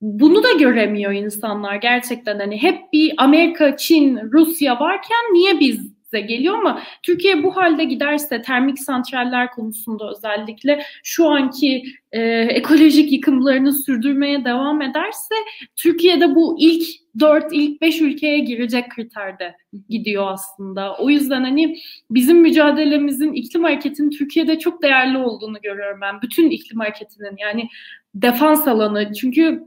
bunu 0.00 0.42
da 0.42 0.52
göremiyor 0.52 1.12
insanlar 1.12 1.76
gerçekten 1.76 2.38
hani 2.38 2.62
hep 2.62 2.92
bir 2.92 3.14
Amerika, 3.16 3.76
Çin, 3.76 4.20
Rusya 4.32 4.80
varken 4.80 5.32
niye 5.32 5.60
biz 5.60 5.93
size 6.14 6.20
geliyor 6.20 6.58
ama 6.58 6.82
Türkiye 7.02 7.42
bu 7.42 7.56
halde 7.56 7.84
giderse 7.84 8.42
termik 8.42 8.78
santraller 8.78 9.50
konusunda 9.50 10.10
özellikle 10.10 10.82
şu 11.02 11.28
anki 11.28 11.82
e, 12.12 12.20
ekolojik 12.30 13.12
yıkımlarını 13.12 13.72
sürdürmeye 13.72 14.44
devam 14.44 14.82
ederse 14.82 15.34
Türkiye'de 15.76 16.34
bu 16.34 16.56
ilk 16.60 16.86
4, 17.20 17.44
ilk 17.52 17.80
5 17.80 18.00
ülkeye 18.00 18.38
girecek 18.38 18.90
kriterde 18.90 19.56
gidiyor 19.88 20.32
aslında. 20.32 20.96
O 20.96 21.10
yüzden 21.10 21.44
hani 21.44 21.78
bizim 22.10 22.40
mücadelemizin 22.40 23.32
iklim 23.32 23.64
hareketinin 23.64 24.10
Türkiye'de 24.10 24.58
çok 24.58 24.82
değerli 24.82 25.18
olduğunu 25.18 25.60
görüyorum 25.62 26.00
ben. 26.00 26.22
Bütün 26.22 26.50
iklim 26.50 26.80
hareketinin 26.80 27.36
yani 27.38 27.68
defans 28.14 28.68
alanı. 28.68 29.12
Çünkü 29.12 29.62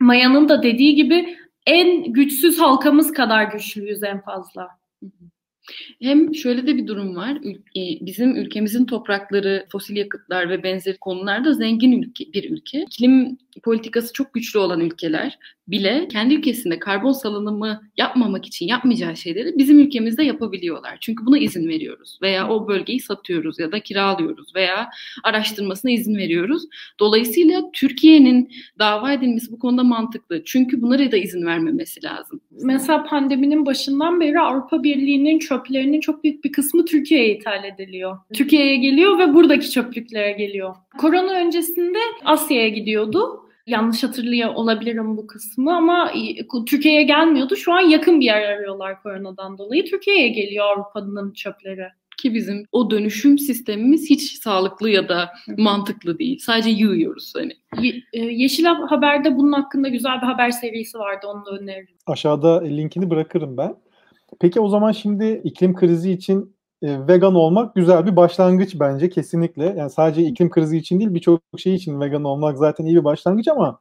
Maya'nın 0.00 0.48
da 0.48 0.62
dediği 0.62 0.94
gibi 0.94 1.36
en 1.66 2.12
güçsüz 2.12 2.58
halkamız 2.58 3.12
kadar 3.12 3.44
güçlüyüz 3.44 4.02
en 4.02 4.20
fazla. 4.20 4.68
Hem 6.02 6.34
şöyle 6.34 6.66
de 6.66 6.76
bir 6.76 6.86
durum 6.86 7.16
var. 7.16 7.38
E, 7.76 8.06
bizim 8.06 8.36
ülkemizin 8.36 8.86
toprakları, 8.86 9.66
fosil 9.72 9.96
yakıtlar 9.96 10.48
ve 10.50 10.62
benzeri 10.62 10.96
konularda 10.96 11.54
zengin 11.54 12.02
ülke, 12.02 12.24
bir 12.32 12.50
ülke. 12.50 12.82
İklim 12.82 13.38
politikası 13.64 14.12
çok 14.12 14.34
güçlü 14.34 14.58
olan 14.58 14.80
ülkeler 14.80 15.38
bile 15.68 16.08
kendi 16.08 16.34
ülkesinde 16.34 16.78
karbon 16.78 17.12
salınımı 17.12 17.80
yapmamak 17.96 18.46
için 18.46 18.66
yapmayacağı 18.66 19.16
şeyleri 19.16 19.58
bizim 19.58 19.78
ülkemizde 19.78 20.22
yapabiliyorlar. 20.24 20.98
Çünkü 21.00 21.26
buna 21.26 21.38
izin 21.38 21.68
veriyoruz 21.68 22.18
veya 22.22 22.48
o 22.48 22.68
bölgeyi 22.68 23.00
satıyoruz 23.00 23.58
ya 23.58 23.72
da 23.72 23.80
kiralıyoruz 23.80 24.54
veya 24.54 24.88
araştırmasına 25.24 25.90
izin 25.90 26.16
veriyoruz. 26.16 26.62
Dolayısıyla 27.00 27.62
Türkiye'nin 27.72 28.50
dava 28.78 29.12
edilmesi 29.12 29.52
bu 29.52 29.58
konuda 29.58 29.84
mantıklı. 29.84 30.42
Çünkü 30.44 30.82
bunlara 30.82 31.12
da 31.12 31.16
izin 31.16 31.46
vermemesi 31.46 32.04
lazım. 32.04 32.40
Mesela 32.50 33.04
pandeminin 33.04 33.66
başından 33.66 34.20
beri 34.20 34.40
Avrupa 34.40 34.82
Birliği'nin 34.82 35.38
çöplerinin 35.38 36.00
çok 36.00 36.24
büyük 36.24 36.44
bir 36.44 36.52
kısmı 36.52 36.84
Türkiye'ye 36.84 37.36
ithal 37.36 37.64
ediliyor. 37.64 38.18
Türkiye'ye 38.34 38.76
geliyor 38.76 39.18
ve 39.18 39.34
buradaki 39.34 39.70
çöplüklere 39.70 40.32
geliyor. 40.32 40.74
Korona 40.98 41.32
öncesinde 41.32 41.98
Asya'ya 42.24 42.68
gidiyordu 42.68 43.45
Yanlış 43.66 44.02
hatırlıyor 44.02 44.54
olabilirim 44.54 45.16
bu 45.16 45.26
kısmı 45.26 45.76
ama 45.76 46.12
Türkiye'ye 46.66 47.02
gelmiyordu. 47.02 47.56
Şu 47.56 47.72
an 47.72 47.80
yakın 47.80 48.20
bir 48.20 48.24
yer 48.24 48.42
arıyorlar 48.42 49.02
koronadan 49.02 49.58
dolayı. 49.58 49.84
Türkiye'ye 49.84 50.28
geliyor 50.28 50.66
Avrupa'nın 50.66 51.32
çöpleri 51.32 51.86
ki 52.22 52.34
bizim 52.34 52.64
o 52.72 52.90
dönüşüm 52.90 53.38
sistemimiz 53.38 54.10
hiç 54.10 54.38
sağlıklı 54.38 54.90
ya 54.90 55.08
da 55.08 55.30
mantıklı 55.58 56.18
değil. 56.18 56.38
Sadece 56.38 56.70
yığıyoruz 56.70 57.32
hani. 57.36 57.52
Ye- 57.80 58.02
e, 58.12 58.18
Yeşil 58.20 58.64
Haber'de 58.64 59.36
bunun 59.36 59.52
hakkında 59.52 59.88
güzel 59.88 60.16
bir 60.22 60.26
haber 60.26 60.50
serisi 60.50 60.98
vardı. 60.98 61.26
Onu 61.26 61.46
da 61.46 61.50
öneririm. 61.50 61.96
Aşağıda 62.06 62.62
linkini 62.64 63.10
bırakırım 63.10 63.56
ben. 63.56 63.74
Peki 64.40 64.60
o 64.60 64.68
zaman 64.68 64.92
şimdi 64.92 65.40
iklim 65.44 65.74
krizi 65.74 66.10
için 66.12 66.55
e, 66.82 67.08
vegan 67.08 67.34
olmak 67.34 67.74
güzel 67.74 68.06
bir 68.06 68.16
başlangıç 68.16 68.80
bence 68.80 69.08
kesinlikle. 69.08 69.64
Yani 69.78 69.90
sadece 69.90 70.22
iklim 70.22 70.50
krizi 70.50 70.76
için 70.76 71.00
değil 71.00 71.14
birçok 71.14 71.40
şey 71.58 71.74
için 71.74 72.00
vegan 72.00 72.24
olmak 72.24 72.58
zaten 72.58 72.84
iyi 72.86 72.96
bir 72.96 73.04
başlangıç 73.04 73.48
ama 73.48 73.80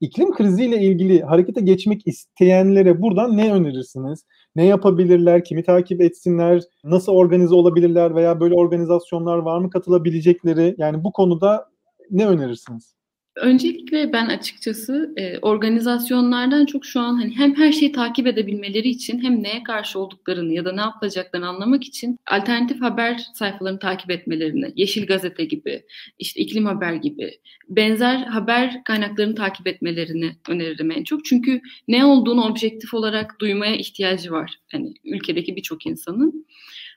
iklim 0.00 0.32
kriziyle 0.32 0.82
ilgili 0.82 1.22
harekete 1.22 1.60
geçmek 1.60 2.06
isteyenlere 2.06 3.02
buradan 3.02 3.36
ne 3.36 3.52
önerirsiniz? 3.52 4.24
Ne 4.56 4.64
yapabilirler? 4.66 5.44
Kimi 5.44 5.64
takip 5.64 6.00
etsinler? 6.00 6.62
Nasıl 6.84 7.12
organize 7.12 7.54
olabilirler 7.54 8.14
veya 8.14 8.40
böyle 8.40 8.54
organizasyonlar 8.54 9.38
var 9.38 9.58
mı 9.58 9.70
katılabilecekleri? 9.70 10.74
Yani 10.78 11.04
bu 11.04 11.12
konuda 11.12 11.68
ne 12.10 12.26
önerirsiniz? 12.26 12.96
Öncelikle 13.36 14.12
ben 14.12 14.26
açıkçası 14.26 15.12
e, 15.16 15.38
organizasyonlardan 15.38 16.66
çok 16.66 16.84
şu 16.86 17.00
an 17.00 17.14
hani 17.14 17.36
hem 17.36 17.54
her 17.54 17.72
şeyi 17.72 17.92
takip 17.92 18.26
edebilmeleri 18.26 18.88
için 18.88 19.22
hem 19.22 19.42
neye 19.42 19.62
karşı 19.62 19.98
olduklarını 19.98 20.52
ya 20.52 20.64
da 20.64 20.72
ne 20.72 20.80
yapacaklarını 20.80 21.48
anlamak 21.48 21.84
için 21.84 22.18
alternatif 22.30 22.82
haber 22.82 23.20
sayfalarını 23.34 23.78
takip 23.78 24.10
etmelerini, 24.10 24.72
Yeşil 24.76 25.06
Gazete 25.06 25.44
gibi, 25.44 25.82
işte 26.18 26.40
İklim 26.40 26.66
Haber 26.66 26.92
gibi 26.92 27.30
benzer 27.68 28.16
haber 28.16 28.84
kaynaklarını 28.84 29.34
takip 29.34 29.66
etmelerini 29.66 30.36
öneririm 30.48 30.90
en 30.90 31.04
çok. 31.04 31.24
Çünkü 31.24 31.60
ne 31.88 32.04
olduğunu 32.04 32.44
objektif 32.44 32.94
olarak 32.94 33.40
duymaya 33.40 33.76
ihtiyacı 33.76 34.32
var. 34.32 34.54
Hani 34.72 34.94
ülkedeki 35.04 35.56
birçok 35.56 35.86
insanın. 35.86 36.46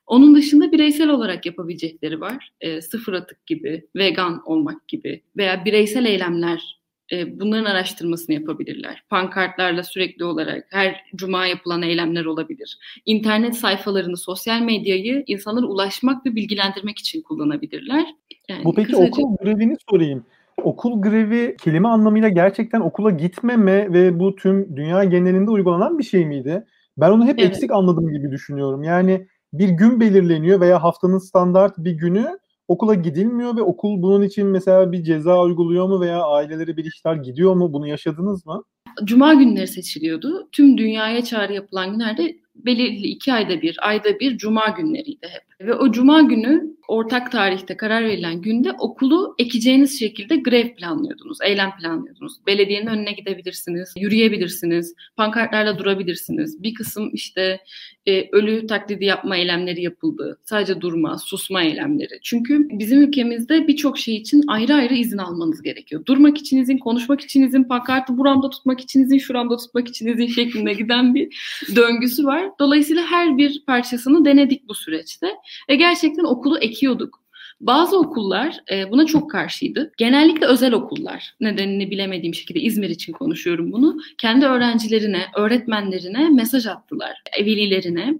Onun 0.09 0.35
dışında 0.35 0.71
bireysel 0.71 1.09
olarak 1.09 1.45
yapabilecekleri 1.45 2.21
var. 2.21 2.51
E, 2.61 2.81
sıfır 2.81 3.13
atık 3.13 3.45
gibi, 3.45 3.87
vegan 3.95 4.41
olmak 4.45 4.87
gibi 4.87 5.21
veya 5.37 5.65
bireysel 5.65 6.05
eylemler 6.05 6.79
e, 7.11 7.39
bunların 7.39 7.65
araştırmasını 7.65 8.35
yapabilirler. 8.35 9.03
Pankartlarla 9.09 9.83
sürekli 9.83 10.25
olarak 10.25 10.67
her 10.69 11.03
cuma 11.15 11.45
yapılan 11.45 11.81
eylemler 11.81 12.25
olabilir. 12.25 12.77
İnternet 13.05 13.55
sayfalarını, 13.55 14.17
sosyal 14.17 14.61
medyayı 14.61 15.23
insanlara 15.27 15.65
ulaşmak 15.65 16.25
ve 16.25 16.35
bilgilendirmek 16.35 16.97
için 16.97 17.21
kullanabilirler. 17.21 18.05
Yani 18.49 18.63
Bu 18.63 18.73
peki 18.73 18.91
kısaca... 18.91 19.07
okul 19.07 19.37
grevini 19.37 19.75
sorayım. 19.89 20.25
Okul 20.63 21.01
grevi 21.01 21.57
kelime 21.63 21.87
anlamıyla 21.87 22.29
gerçekten 22.29 22.79
okula 22.79 23.09
gitmeme 23.09 23.93
ve 23.93 24.19
bu 24.19 24.35
tüm 24.35 24.77
dünya 24.77 25.03
genelinde 25.03 25.51
uygulanan 25.51 25.99
bir 25.99 26.03
şey 26.03 26.25
miydi? 26.25 26.65
Ben 26.97 27.09
onu 27.09 27.27
hep 27.27 27.39
evet. 27.39 27.49
eksik 27.49 27.71
anladım 27.71 28.11
gibi 28.11 28.31
düşünüyorum. 28.31 28.83
Yani 28.83 29.27
bir 29.53 29.69
gün 29.69 29.99
belirleniyor 29.99 30.61
veya 30.61 30.83
haftanın 30.83 31.17
standart 31.17 31.77
bir 31.77 31.91
günü 31.91 32.39
okula 32.67 32.95
gidilmiyor 32.95 33.57
ve 33.57 33.61
okul 33.61 34.01
bunun 34.01 34.21
için 34.21 34.47
mesela 34.47 34.91
bir 34.91 35.03
ceza 35.03 35.41
uyguluyor 35.41 35.87
mu 35.87 36.01
veya 36.01 36.23
ailelere 36.23 36.77
bir 36.77 36.85
işler 36.85 37.15
gidiyor 37.15 37.55
mu? 37.55 37.73
Bunu 37.73 37.87
yaşadınız 37.87 38.45
mı? 38.45 38.63
Cuma 39.03 39.33
günleri 39.33 39.67
seçiliyordu. 39.67 40.49
Tüm 40.51 40.77
dünyaya 40.77 41.23
çağrı 41.23 41.53
yapılan 41.53 41.91
günlerde 41.91 42.35
belirli 42.55 43.07
iki 43.07 43.33
ayda 43.33 43.61
bir, 43.61 43.77
ayda 43.81 44.19
bir 44.19 44.37
cuma 44.37 44.69
günleriydi 44.69 45.27
hep. 45.27 45.48
Ve 45.61 45.73
o 45.73 45.91
cuma 45.91 46.21
günü 46.21 46.79
ortak 46.89 47.31
tarihte 47.31 47.77
karar 47.77 48.03
verilen 48.03 48.41
günde 48.41 48.71
okulu 48.71 49.35
ekeceğiniz 49.37 49.99
şekilde 49.99 50.35
grev 50.35 50.75
planlıyordunuz, 50.75 51.37
eylem 51.43 51.71
planlıyordunuz. 51.81 52.33
Belediyenin 52.47 52.87
önüne 52.87 53.11
gidebilirsiniz, 53.11 53.93
yürüyebilirsiniz, 53.97 54.95
pankartlarla 55.15 55.77
durabilirsiniz. 55.77 56.63
Bir 56.63 56.73
kısım 56.73 57.09
işte 57.13 57.59
e, 58.05 58.29
ölü 58.31 58.67
taklidi 58.67 59.05
yapma 59.05 59.37
eylemleri 59.37 59.81
yapıldı. 59.81 60.39
Sadece 60.43 60.81
durma, 60.81 61.17
susma 61.17 61.63
eylemleri. 61.63 62.19
Çünkü 62.23 62.67
bizim 62.71 63.01
ülkemizde 63.01 63.67
birçok 63.67 63.97
şey 63.97 64.15
için 64.15 64.43
ayrı 64.47 64.73
ayrı 64.73 64.93
izin 64.93 65.17
almanız 65.17 65.61
gerekiyor. 65.61 66.05
Durmak 66.05 66.37
için 66.37 66.61
izin, 66.61 66.77
konuşmak 66.77 67.21
için 67.21 67.43
izin, 67.43 67.63
pankartı 67.63 68.17
buramda 68.17 68.49
tutmak 68.49 68.81
için 68.81 69.03
izin, 69.03 69.17
şuramda 69.17 69.57
tutmak 69.57 69.87
için 69.87 70.07
izin 70.07 70.27
şeklinde 70.27 70.73
giden 70.73 71.15
bir 71.15 71.35
döngüsü 71.75 72.25
var. 72.25 72.49
Dolayısıyla 72.59 73.05
her 73.05 73.37
bir 73.37 73.63
parçasını 73.65 74.25
denedik 74.25 74.67
bu 74.67 74.75
süreçte. 74.75 75.27
Ve 75.69 75.75
gerçekten 75.75 76.23
okulu 76.23 76.57
ekiyorduk. 76.59 77.19
Bazı 77.61 77.99
okullar 77.99 78.59
e, 78.71 78.91
buna 78.91 79.05
çok 79.05 79.31
karşıydı. 79.31 79.91
Genellikle 79.97 80.45
özel 80.45 80.73
okullar, 80.73 81.33
nedenini 81.39 81.91
bilemediğim 81.91 82.33
şekilde 82.33 82.59
İzmir 82.59 82.89
için 82.89 83.13
konuşuyorum 83.13 83.71
bunu. 83.71 83.97
Kendi 84.17 84.45
öğrencilerine, 84.45 85.25
öğretmenlerine 85.37 86.29
mesaj 86.29 86.67
attılar, 86.67 87.23
velilerine. 87.39 88.19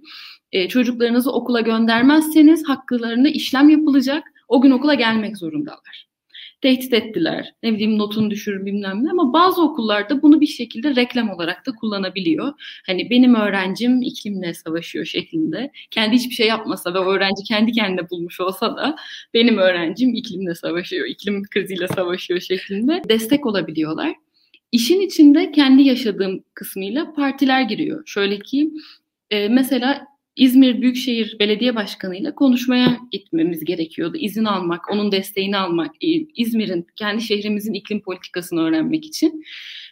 E, 0.52 0.68
çocuklarınızı 0.68 1.32
okula 1.32 1.60
göndermezseniz 1.60 2.68
hakkılarında 2.68 3.28
işlem 3.28 3.68
yapılacak, 3.68 4.24
o 4.48 4.60
gün 4.60 4.70
okula 4.70 4.94
gelmek 4.94 5.36
zorundalar 5.36 6.09
tehdit 6.60 6.92
ettiler. 6.94 7.54
Ne 7.62 7.72
bileyim 7.72 7.98
notunu 7.98 8.30
düşür 8.30 8.66
bilmem 8.66 9.04
ne 9.04 9.10
ama 9.10 9.32
bazı 9.32 9.62
okullarda 9.62 10.22
bunu 10.22 10.40
bir 10.40 10.46
şekilde 10.46 10.96
reklam 10.96 11.30
olarak 11.30 11.66
da 11.66 11.72
kullanabiliyor. 11.74 12.52
Hani 12.86 13.10
benim 13.10 13.34
öğrencim 13.34 14.02
iklimle 14.02 14.54
savaşıyor 14.54 15.04
şeklinde. 15.04 15.70
Kendi 15.90 16.16
hiçbir 16.16 16.34
şey 16.34 16.46
yapmasa 16.46 16.94
ve 16.94 16.98
öğrenci 16.98 17.42
kendi 17.48 17.72
kendine 17.72 18.10
bulmuş 18.10 18.40
olsa 18.40 18.76
da 18.76 18.96
benim 19.34 19.58
öğrencim 19.58 20.14
iklimle 20.14 20.54
savaşıyor, 20.54 21.06
iklim 21.06 21.42
kriziyle 21.42 21.88
savaşıyor 21.88 22.40
şeklinde 22.40 23.02
destek 23.08 23.46
olabiliyorlar. 23.46 24.14
İşin 24.72 25.00
içinde 25.00 25.52
kendi 25.52 25.82
yaşadığım 25.82 26.44
kısmıyla 26.54 27.12
partiler 27.12 27.62
giriyor. 27.62 28.02
Şöyle 28.06 28.38
ki 28.38 28.70
e, 29.30 29.48
mesela 29.48 30.09
İzmir 30.40 30.82
Büyükşehir 30.82 31.36
Belediye 31.40 31.76
Başkanı 31.76 32.16
ile 32.16 32.34
konuşmaya 32.34 32.98
gitmemiz 33.10 33.64
gerekiyordu. 33.64 34.16
İzin 34.16 34.44
almak, 34.44 34.90
onun 34.90 35.12
desteğini 35.12 35.56
almak, 35.56 35.90
İzmir'in, 36.36 36.86
kendi 36.96 37.22
şehrimizin 37.22 37.74
iklim 37.74 38.00
politikasını 38.00 38.60
öğrenmek 38.60 39.04
için. 39.04 39.44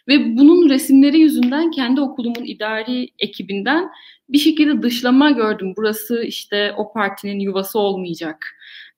Ve 0.07 0.37
bunun 0.37 0.69
resimleri 0.69 1.19
yüzünden 1.19 1.71
kendi 1.71 2.01
okulumun 2.01 2.45
idari 2.45 3.09
ekibinden 3.19 3.89
bir 4.29 4.37
şekilde 4.37 4.83
dışlama 4.83 5.31
gördüm. 5.31 5.73
Burası 5.77 6.23
işte 6.23 6.73
o 6.77 6.93
partinin 6.93 7.39
yuvası 7.39 7.79
olmayacak. 7.79 8.45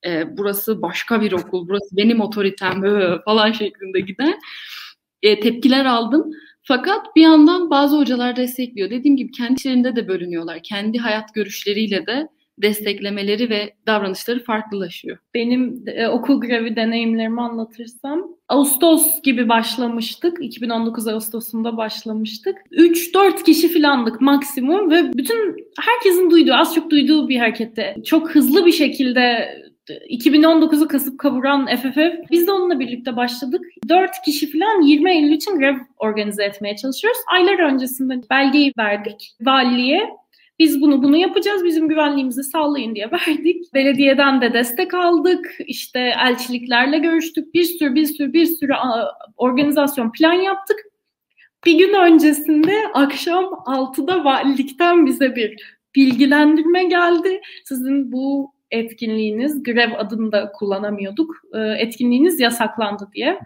Ee, 0.06 0.36
burası 0.36 0.82
başka 0.82 1.20
bir 1.20 1.32
okul, 1.32 1.68
burası 1.68 1.96
benim 1.96 2.20
otoritem 2.20 2.82
falan 3.24 3.52
şeklinde 3.52 4.00
giden 4.00 4.38
e, 5.22 5.40
tepkiler 5.40 5.84
aldım. 5.84 6.30
Fakat 6.62 7.16
bir 7.16 7.22
yandan 7.22 7.70
bazı 7.70 7.96
hocalar 7.96 8.36
destekliyor. 8.36 8.90
Dediğim 8.90 9.16
gibi 9.16 9.32
kendi 9.32 9.52
içlerinde 9.52 9.96
de 9.96 10.08
bölünüyorlar. 10.08 10.60
Kendi 10.62 10.98
hayat 10.98 11.34
görüşleriyle 11.34 12.06
de 12.06 12.28
desteklemeleri 12.58 13.50
ve 13.50 13.74
davranışları 13.86 14.44
farklılaşıyor. 14.44 15.18
Benim 15.34 15.84
e, 15.86 16.08
okul 16.08 16.40
grevi 16.40 16.76
deneyimlerimi 16.76 17.40
anlatırsam 17.40 18.28
Ağustos 18.48 19.22
gibi 19.22 19.48
başlamıştık. 19.48 20.38
2019 20.40 21.08
Ağustos'unda 21.08 21.76
başlamıştık. 21.76 22.56
3-4 22.72 23.44
kişi 23.44 23.68
filandık 23.68 24.20
maksimum 24.20 24.90
ve 24.90 25.12
bütün 25.12 25.56
herkesin 25.80 26.30
duyduğu, 26.30 26.54
az 26.54 26.74
çok 26.74 26.90
duyduğu 26.90 27.28
bir 27.28 27.38
harekette 27.38 27.96
çok 28.04 28.30
hızlı 28.30 28.66
bir 28.66 28.72
şekilde 28.72 29.48
2019'u 29.88 30.88
kasıp 30.88 31.18
kavuran 31.18 31.66
FFF. 31.66 32.30
Biz 32.30 32.46
de 32.46 32.52
onunla 32.52 32.80
birlikte 32.80 33.16
başladık. 33.16 33.64
4 33.88 34.10
kişi 34.24 34.52
falan 34.52 34.82
20 34.82 35.10
Eylül 35.10 35.32
için 35.32 35.58
grev 35.58 35.76
organize 35.98 36.44
etmeye 36.44 36.76
çalışıyoruz. 36.76 37.20
Aylar 37.32 37.58
öncesinde 37.58 38.20
belgeyi 38.30 38.72
verdik 38.78 39.34
valiliğe. 39.40 40.10
Biz 40.58 40.80
bunu 40.80 41.02
bunu 41.02 41.16
yapacağız, 41.16 41.64
bizim 41.64 41.88
güvenliğimizi 41.88 42.42
sağlayın 42.42 42.94
diye 42.94 43.10
verdik. 43.10 43.74
Belediyeden 43.74 44.40
de 44.40 44.52
destek 44.52 44.94
aldık. 44.94 45.56
İşte 45.66 45.98
elçiliklerle 45.98 46.98
görüştük. 46.98 47.54
Bir 47.54 47.64
sürü 47.64 47.94
bir 47.94 48.04
sürü 48.06 48.32
bir 48.32 48.46
sürü 48.46 48.72
organizasyon 49.36 50.12
plan 50.12 50.32
yaptık. 50.32 50.76
Bir 51.66 51.78
gün 51.78 51.94
öncesinde 51.94 52.74
akşam 52.94 53.44
6'da 53.44 54.24
valilikten 54.24 55.06
bize 55.06 55.36
bir 55.36 55.56
bilgilendirme 55.94 56.84
geldi. 56.84 57.40
Sizin 57.64 58.12
bu 58.12 58.51
etkinliğiniz, 58.72 59.62
grev 59.62 59.90
adını 59.98 60.32
da 60.32 60.52
kullanamıyorduk, 60.52 61.36
e, 61.54 61.58
etkinliğiniz 61.58 62.40
yasaklandı 62.40 63.08
diye 63.14 63.40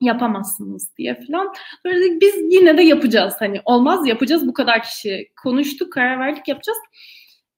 yapamazsınız 0.00 0.96
diye 0.98 1.20
falan. 1.26 1.54
Böyle 1.84 2.20
biz 2.20 2.34
yine 2.52 2.78
de 2.78 2.82
yapacağız. 2.82 3.34
Hani 3.38 3.60
olmaz 3.64 4.06
yapacağız. 4.06 4.48
Bu 4.48 4.52
kadar 4.52 4.82
kişi 4.82 5.28
konuştuk, 5.42 5.92
karar 5.92 6.20
verdik 6.20 6.48
yapacağız. 6.48 6.78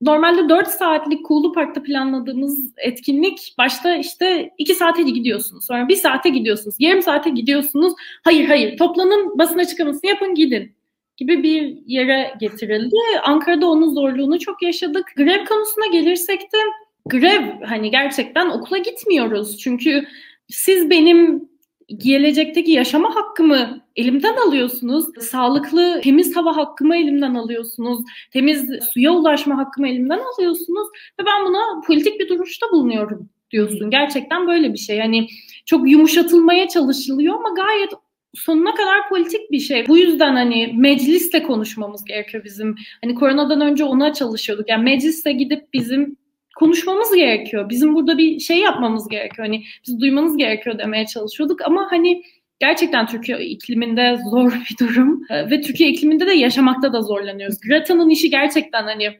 Normalde 0.00 0.48
4 0.48 0.68
saatlik 0.68 1.26
Kulu 1.26 1.52
Park'ta 1.52 1.82
planladığımız 1.82 2.72
etkinlik 2.76 3.54
başta 3.58 3.96
işte 3.96 4.50
2 4.58 4.74
saate 4.74 5.02
gidiyorsunuz. 5.02 5.66
Sonra 5.66 5.88
1 5.88 5.96
saate 5.96 6.28
gidiyorsunuz. 6.28 6.76
Yarım 6.78 7.02
saate 7.02 7.30
gidiyorsunuz. 7.30 7.92
Hayır 8.24 8.48
hayır 8.48 8.76
toplanın 8.76 9.38
basın 9.38 9.58
açıklamasını 9.58 10.10
yapın 10.10 10.34
gidin 10.34 10.76
gibi 11.16 11.42
bir 11.42 11.78
yere 11.86 12.34
getirildi. 12.40 12.96
Ankara'da 13.24 13.66
onun 13.66 13.94
zorluğunu 13.94 14.38
çok 14.38 14.62
yaşadık. 14.62 15.12
Grev 15.16 15.44
konusuna 15.44 15.86
gelirsek 15.86 16.40
de 16.40 16.58
grev 17.06 17.62
hani 17.64 17.90
gerçekten 17.90 18.50
okula 18.50 18.78
gitmiyoruz. 18.78 19.58
Çünkü 19.58 20.04
siz 20.48 20.90
benim 20.90 21.48
gelecekteki 21.96 22.70
yaşama 22.70 23.14
hakkımı 23.14 23.80
elimden 23.96 24.36
alıyorsunuz. 24.36 25.04
Sağlıklı, 25.20 26.00
temiz 26.02 26.36
hava 26.36 26.56
hakkımı 26.56 26.96
elimden 26.96 27.34
alıyorsunuz. 27.34 28.04
Temiz 28.32 28.70
suya 28.92 29.12
ulaşma 29.12 29.56
hakkımı 29.56 29.88
elimden 29.88 30.20
alıyorsunuz. 30.34 30.88
Ve 31.20 31.26
ben 31.26 31.46
buna 31.46 31.82
politik 31.86 32.20
bir 32.20 32.28
duruşta 32.28 32.66
bulunuyorum 32.72 33.28
diyorsun. 33.50 33.90
Gerçekten 33.90 34.48
böyle 34.48 34.72
bir 34.72 34.78
şey. 34.78 34.96
Yani 34.96 35.26
çok 35.66 35.90
yumuşatılmaya 35.90 36.68
çalışılıyor 36.68 37.34
ama 37.34 37.48
gayet 37.48 37.90
sonuna 38.34 38.74
kadar 38.74 39.08
politik 39.08 39.50
bir 39.50 39.60
şey. 39.60 39.88
Bu 39.88 39.98
yüzden 39.98 40.34
hani 40.34 40.74
meclisle 40.76 41.42
konuşmamız 41.42 42.04
gerekiyor 42.04 42.44
bizim. 42.44 42.74
Hani 43.04 43.14
koronadan 43.14 43.60
önce 43.60 43.84
ona 43.84 44.12
çalışıyorduk. 44.12 44.68
Yani 44.68 44.82
mecliste 44.84 45.32
gidip 45.32 45.72
bizim 45.72 46.16
konuşmamız 46.58 47.14
gerekiyor. 47.14 47.68
Bizim 47.68 47.94
burada 47.94 48.18
bir 48.18 48.38
şey 48.38 48.58
yapmamız 48.58 49.08
gerekiyor. 49.08 49.46
Hani 49.46 49.64
biz 49.86 50.00
duymanız 50.00 50.36
gerekiyor 50.36 50.78
demeye 50.78 51.06
çalışıyorduk 51.06 51.62
ama 51.62 51.86
hani 51.90 52.22
gerçekten 52.60 53.06
Türkiye 53.06 53.40
ikliminde 53.40 54.18
zor 54.30 54.52
bir 54.70 54.86
durum 54.86 55.22
ee, 55.30 55.50
ve 55.50 55.60
Türkiye 55.60 55.90
ikliminde 55.90 56.26
de 56.26 56.32
yaşamakta 56.32 56.92
da 56.92 57.02
zorlanıyoruz. 57.02 57.60
Greta'nın 57.60 58.10
işi 58.10 58.30
gerçekten 58.30 58.82
hani 58.82 59.18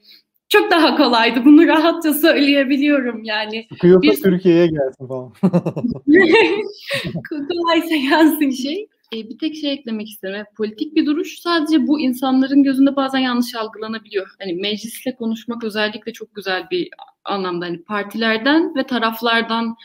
çok 0.49 0.71
daha 0.71 0.97
kolaydı. 0.97 1.45
Bunu 1.45 1.67
rahatça 1.67 2.15
söyleyebiliyorum 2.15 3.25
yani. 3.25 3.67
Sıkıyorsa 3.73 4.03
bir... 4.03 4.23
Türkiye'ye 4.23 4.67
gelsin 4.67 5.07
falan. 5.07 5.33
Kolaysa 7.49 7.97
gelsin 7.97 8.51
şey. 8.51 8.89
E, 9.13 9.29
bir 9.29 9.39
tek 9.39 9.57
şey 9.57 9.73
eklemek 9.73 10.09
isterim. 10.09 10.47
Politik 10.57 10.95
bir 10.97 11.07
duruş 11.07 11.39
sadece 11.39 11.87
bu 11.87 12.01
insanların 12.01 12.63
gözünde 12.63 12.97
bazen 12.97 13.19
yanlış 13.19 13.55
algılanabiliyor. 13.55 14.27
Hani 14.39 14.55
meclisle 14.55 15.17
konuşmak 15.17 15.65
özellikle 15.65 16.13
çok 16.13 16.35
güzel 16.35 16.67
bir 16.71 16.89
anlamda. 17.25 17.65
Hani 17.65 17.83
partilerden 17.83 18.75
ve 18.77 18.87
taraflardan 18.87 19.77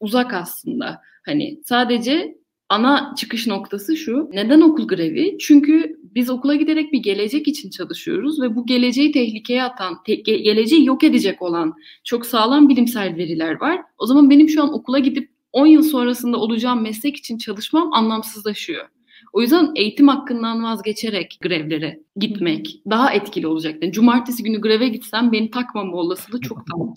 uzak 0.00 0.34
aslında. 0.34 1.00
Hani 1.26 1.60
sadece 1.64 2.38
ana 2.68 3.14
çıkış 3.16 3.46
noktası 3.46 3.96
şu. 3.96 4.30
Neden 4.32 4.60
okul 4.60 4.88
grevi? 4.88 5.38
Çünkü 5.38 5.96
biz 6.14 6.30
okula 6.30 6.54
giderek 6.54 6.92
bir 6.92 6.98
gelecek 6.98 7.48
için 7.48 7.70
çalışıyoruz 7.70 8.42
ve 8.42 8.56
bu 8.56 8.66
geleceği 8.66 9.12
tehlikeye 9.12 9.62
atan, 9.62 10.02
te- 10.02 10.14
geleceği 10.14 10.86
yok 10.86 11.04
edecek 11.04 11.42
olan 11.42 11.74
çok 12.04 12.26
sağlam 12.26 12.68
bilimsel 12.68 13.16
veriler 13.16 13.60
var. 13.60 13.80
O 13.98 14.06
zaman 14.06 14.30
benim 14.30 14.48
şu 14.48 14.62
an 14.62 14.74
okula 14.74 14.98
gidip 14.98 15.33
10 15.54 15.66
yıl 15.66 15.82
sonrasında 15.82 16.36
olacağım 16.36 16.82
meslek 16.82 17.16
için 17.16 17.38
çalışmam 17.38 17.92
anlamsızlaşıyor. 17.92 18.84
O 19.32 19.40
yüzden 19.40 19.72
eğitim 19.76 20.08
hakkından 20.08 20.64
vazgeçerek 20.64 21.38
grevlere 21.42 22.00
gitmek 22.16 22.80
daha 22.90 23.12
etkili 23.12 23.46
olacak. 23.46 23.82
Yani 23.82 23.92
cumartesi 23.92 24.42
günü 24.42 24.60
greve 24.60 24.88
gitsem 24.88 25.32
beni 25.32 25.50
takmama 25.50 25.96
olasılığı 25.96 26.40
çok 26.40 26.58
daha. 26.58 26.88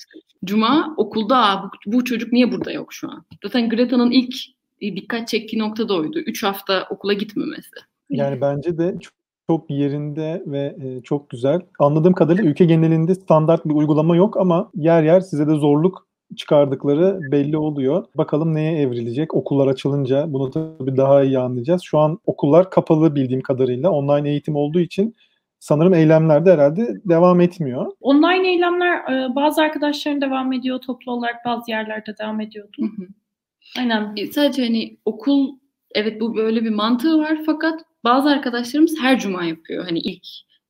Cuma 0.45 0.93
okulda 0.97 1.63
bu, 1.63 1.91
bu 1.93 2.05
çocuk 2.05 2.33
niye 2.33 2.51
burada 2.51 2.71
yok 2.71 2.93
şu 2.93 3.11
an? 3.11 3.25
Zaten 3.43 3.69
Greta'nın 3.69 4.11
ilk 4.11 4.35
dikkat 4.81 5.27
çektiği 5.27 5.59
nokta 5.59 5.89
da 5.89 5.95
oydu. 5.95 6.19
Üç 6.19 6.43
hafta 6.43 6.87
okula 6.89 7.13
gitmemesi. 7.13 7.75
Yani 8.09 8.41
bence 8.41 8.77
de 8.77 8.95
çok 9.47 9.69
yerinde 9.69 10.43
ve 10.45 10.75
e, 10.81 11.01
çok 11.01 11.29
güzel. 11.29 11.61
Anladığım 11.79 12.13
kadarıyla 12.13 12.49
ülke 12.49 12.65
genelinde 12.65 13.15
standart 13.15 13.65
bir 13.65 13.73
uygulama 13.73 14.15
yok 14.15 14.37
ama 14.37 14.71
yer 14.75 15.03
yer 15.03 15.19
size 15.19 15.47
de 15.47 15.53
zorluk 15.53 16.06
çıkardıkları 16.35 17.19
belli 17.31 17.57
oluyor. 17.57 18.05
Bakalım 18.15 18.55
neye 18.55 18.81
evrilecek 18.81 19.33
okullar 19.33 19.67
açılınca 19.67 20.33
bunu 20.33 20.51
tabii 20.51 20.97
daha 20.97 21.23
iyi 21.23 21.39
anlayacağız. 21.39 21.81
Şu 21.83 21.99
an 21.99 22.19
okullar 22.25 22.69
kapalı 22.69 23.15
bildiğim 23.15 23.41
kadarıyla 23.41 23.91
online 23.91 24.29
eğitim 24.29 24.55
olduğu 24.55 24.79
için 24.79 25.15
sanırım 25.59 25.93
eylemler 25.93 26.45
de 26.45 26.53
herhalde 26.53 27.01
devam 27.05 27.41
etmiyor. 27.41 27.91
Online 28.01 28.49
eylemler 28.51 28.97
e, 28.97 29.35
bazı 29.35 29.61
arkadaşların 29.61 30.21
devam 30.21 30.53
ediyor, 30.53 30.79
toplu 30.79 31.11
olarak 31.11 31.45
bazı 31.45 31.71
yerlerde 31.71 32.17
devam 32.17 32.41
ediyordu. 32.41 32.77
Hı 32.79 32.85
hı. 32.85 33.07
Aynen. 33.79 34.13
E, 34.17 34.27
sadece 34.27 34.63
hani 34.63 34.97
okul 35.05 35.55
evet 35.95 36.21
bu 36.21 36.35
böyle 36.35 36.63
bir 36.63 36.69
mantığı 36.69 37.19
var 37.19 37.39
fakat 37.45 37.81
bazı 38.03 38.29
arkadaşlarımız 38.29 38.95
her 39.01 39.19
cuma 39.19 39.43
yapıyor. 39.43 39.85
Hani 39.85 39.99
ilk 39.99 40.27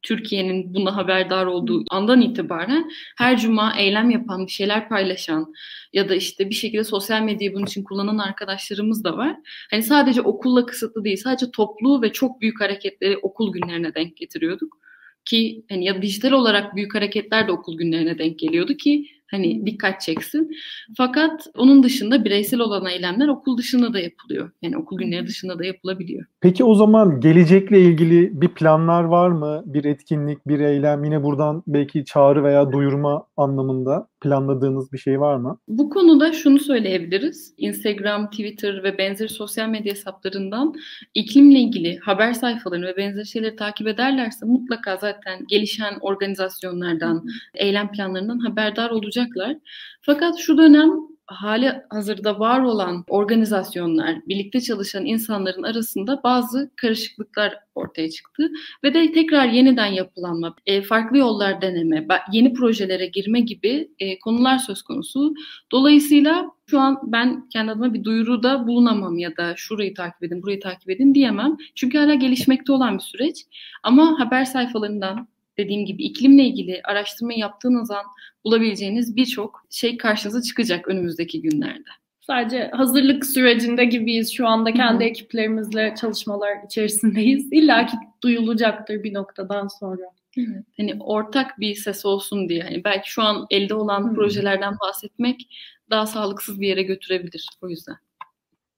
Türkiye'nin 0.08 0.74
buna 0.74 0.96
haberdar 0.96 1.46
olduğu 1.46 1.84
andan 1.89 2.22
itibaren 2.22 2.91
her 3.17 3.38
cuma 3.38 3.78
eylem 3.78 4.10
yapan, 4.10 4.46
bir 4.46 4.52
şeyler 4.52 4.89
paylaşan 4.89 5.54
ya 5.93 6.10
da 6.10 6.15
işte 6.15 6.50
bir 6.50 6.56
şekilde 6.56 6.84
sosyal 6.84 7.22
medyayı 7.22 7.54
bunun 7.54 7.65
için 7.65 7.84
kullanan 7.84 8.17
arkadaşlarımız 8.17 9.04
da 9.04 9.17
var. 9.17 9.36
Hani 9.72 9.84
sadece 9.84 10.22
okulla 10.22 10.65
kısıtlı 10.65 11.04
değil, 11.04 11.17
sadece 11.17 11.52
toplu 11.52 12.02
ve 12.02 12.12
çok 12.12 12.41
büyük 12.41 12.62
hareketleri 12.62 13.17
okul 13.17 13.54
günlerine 13.54 13.96
denk 13.96 14.17
getiriyorduk. 14.17 14.78
Ki 15.26 15.65
hani 15.70 15.86
ya 15.86 16.02
dijital 16.02 16.32
olarak 16.32 16.76
büyük 16.76 16.96
hareketler 16.96 17.48
de 17.48 17.52
okul 17.52 17.78
günlerine 17.78 18.17
denk 18.17 18.39
geliyordu 18.39 18.74
ki 18.74 19.06
Hani 19.32 19.66
dikkat 19.66 20.02
çeksin. 20.02 20.52
Fakat 20.98 21.48
onun 21.58 21.84
dışında 21.84 22.26
bireysel 22.26 22.60
olan 22.60 22.86
eylemler 22.86 23.28
okul 23.28 23.58
dışında 23.58 23.94
da 23.94 24.00
yapılıyor. 24.00 24.52
Yani 24.62 24.78
okul 24.78 24.98
günleri 24.98 25.28
dışında 25.28 25.60
da 25.60 25.66
yapılabiliyor. 25.66 26.26
Peki 26.42 26.63
o 26.63 26.76
zaman 26.76 27.20
gelecekle 27.22 27.82
ilgili 27.82 28.42
bir 28.42 28.48
planlar 28.48 29.04
var 29.04 29.30
mı? 29.30 29.63
Bir 29.66 29.86
etkinlik, 29.86 30.48
bir 30.48 30.60
eylem 30.60 31.04
yine 31.04 31.24
buradan 31.24 31.63
belki 31.68 32.06
çağrı 32.06 32.44
veya 32.44 32.72
duyurma 32.72 33.28
anlamında 33.38 34.08
planladığınız 34.22 34.94
bir 34.94 34.98
şey 34.98 35.20
var 35.20 35.36
mı? 35.36 35.60
Bu 35.68 35.90
konuda 35.90 36.34
şunu 36.34 36.60
söyleyebiliriz. 36.60 37.54
Instagram, 37.58 38.30
Twitter 38.30 38.84
ve 38.84 38.98
benzeri 38.98 39.30
sosyal 39.30 39.70
medya 39.70 39.94
hesaplarından 39.94 40.74
iklimle 41.14 41.60
ilgili 41.60 41.98
haber 41.98 42.34
sayfalarını 42.34 42.86
ve 42.86 42.98
benzeri 42.98 43.26
şeyleri 43.26 43.56
takip 43.56 43.88
ederlerse 43.88 44.46
mutlaka 44.46 44.98
zaten 44.98 45.46
gelişen 45.48 45.98
organizasyonlardan, 46.02 47.26
eylem 47.54 47.92
planlarından 47.92 48.40
haberdar 48.40 48.90
olacaklar. 48.90 49.56
Fakat 50.02 50.38
şu 50.38 50.58
dönem 50.58 50.92
hali 51.28 51.74
hazırda 51.90 52.40
var 52.40 52.62
olan 52.62 53.04
organizasyonlar, 53.10 54.16
birlikte 54.28 54.62
çalışan 54.62 55.06
insanların 55.06 55.63
arasında 55.63 56.22
bazı 56.24 56.72
karışıklıklar 56.76 57.56
ortaya 57.76 58.10
çıktı 58.10 58.52
ve 58.84 58.94
de 58.94 59.12
tekrar 59.12 59.46
yeniden 59.46 59.86
yapılanma, 59.86 60.56
e, 60.66 60.82
farklı 60.82 61.18
yollar 61.18 61.62
deneme, 61.62 62.08
yeni 62.32 62.54
projelere 62.54 63.06
girme 63.06 63.40
gibi 63.40 63.92
e, 64.00 64.20
konular 64.20 64.58
söz 64.58 64.82
konusu. 64.82 65.34
Dolayısıyla 65.72 66.52
şu 66.70 66.80
an 66.80 67.00
ben 67.04 67.50
kendi 67.50 67.72
adıma 67.72 67.94
bir 67.94 68.04
duyuruda 68.04 68.68
bulunamam 68.68 69.18
ya 69.18 69.38
da 69.38 69.54
şurayı 69.56 69.94
takip 69.94 70.24
edin, 70.24 70.44
burayı 70.44 70.60
takip 70.60 70.90
edin 70.90 71.16
diyemem. 71.16 71.58
Çünkü 71.76 71.98
hala 71.98 72.13
gelişmekte 72.13 72.72
olan 72.72 72.98
bir 72.98 73.04
süreç. 73.04 73.46
Ama 73.84 74.20
haber 74.20 74.46
sayfalarından 74.46 75.28
dediğim 75.60 75.86
gibi 75.86 76.04
iklimle 76.04 76.43
ilgili 76.43 76.82
araştırma 76.84 77.34
yaptığınız 77.34 77.91
an 77.91 78.06
bulabileceğiniz 78.46 79.15
birçok 79.15 79.65
şey 79.70 79.98
karşınıza 79.98 80.41
çıkacak 80.41 80.88
önümüzdeki 80.88 81.41
günlerde. 81.41 81.89
Sadece 82.28 82.72
hazırlık 82.74 83.26
sürecinde 83.26 83.86
gibiyiz. 83.86 84.34
Şu 84.34 84.48
anda 84.48 84.74
kendi 84.74 85.00
Hı-hı. 85.00 85.10
ekiplerimizle 85.10 85.96
çalışmalar 86.02 86.52
içerisindeyiz. 86.65 87.48
İlla 87.52 87.86
ki 87.86 87.98
duyulacaktır 88.24 89.04
bir 89.04 89.13
noktadan 89.13 89.67
sonra. 89.67 90.02
Evet. 90.38 90.65
Hani 90.78 90.98
ortak 91.00 91.60
bir 91.60 91.76
ses 91.76 92.06
olsun 92.06 92.50
diye. 92.50 92.63
Hani 92.63 92.84
belki 92.84 93.12
şu 93.12 93.22
an 93.24 93.46
elde 93.50 93.74
olan 93.74 94.04
Hı-hı. 94.04 94.13
projelerden 94.13 94.74
bahsetmek 94.88 95.50
daha 95.89 96.06
sağlıksız 96.06 96.62
bir 96.62 96.67
yere 96.67 96.84
götürebilir 96.84 97.50
o 97.62 97.70
yüzden. 97.70 97.96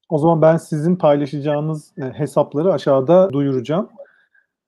O 0.10 0.18
zaman 0.18 0.42
ben 0.42 0.58
sizin 0.58 0.96
paylaşacağınız 0.96 1.92
e, 1.98 2.02
hesapları 2.02 2.74
aşağıda 2.74 3.30
duyuracağım. 3.30 3.90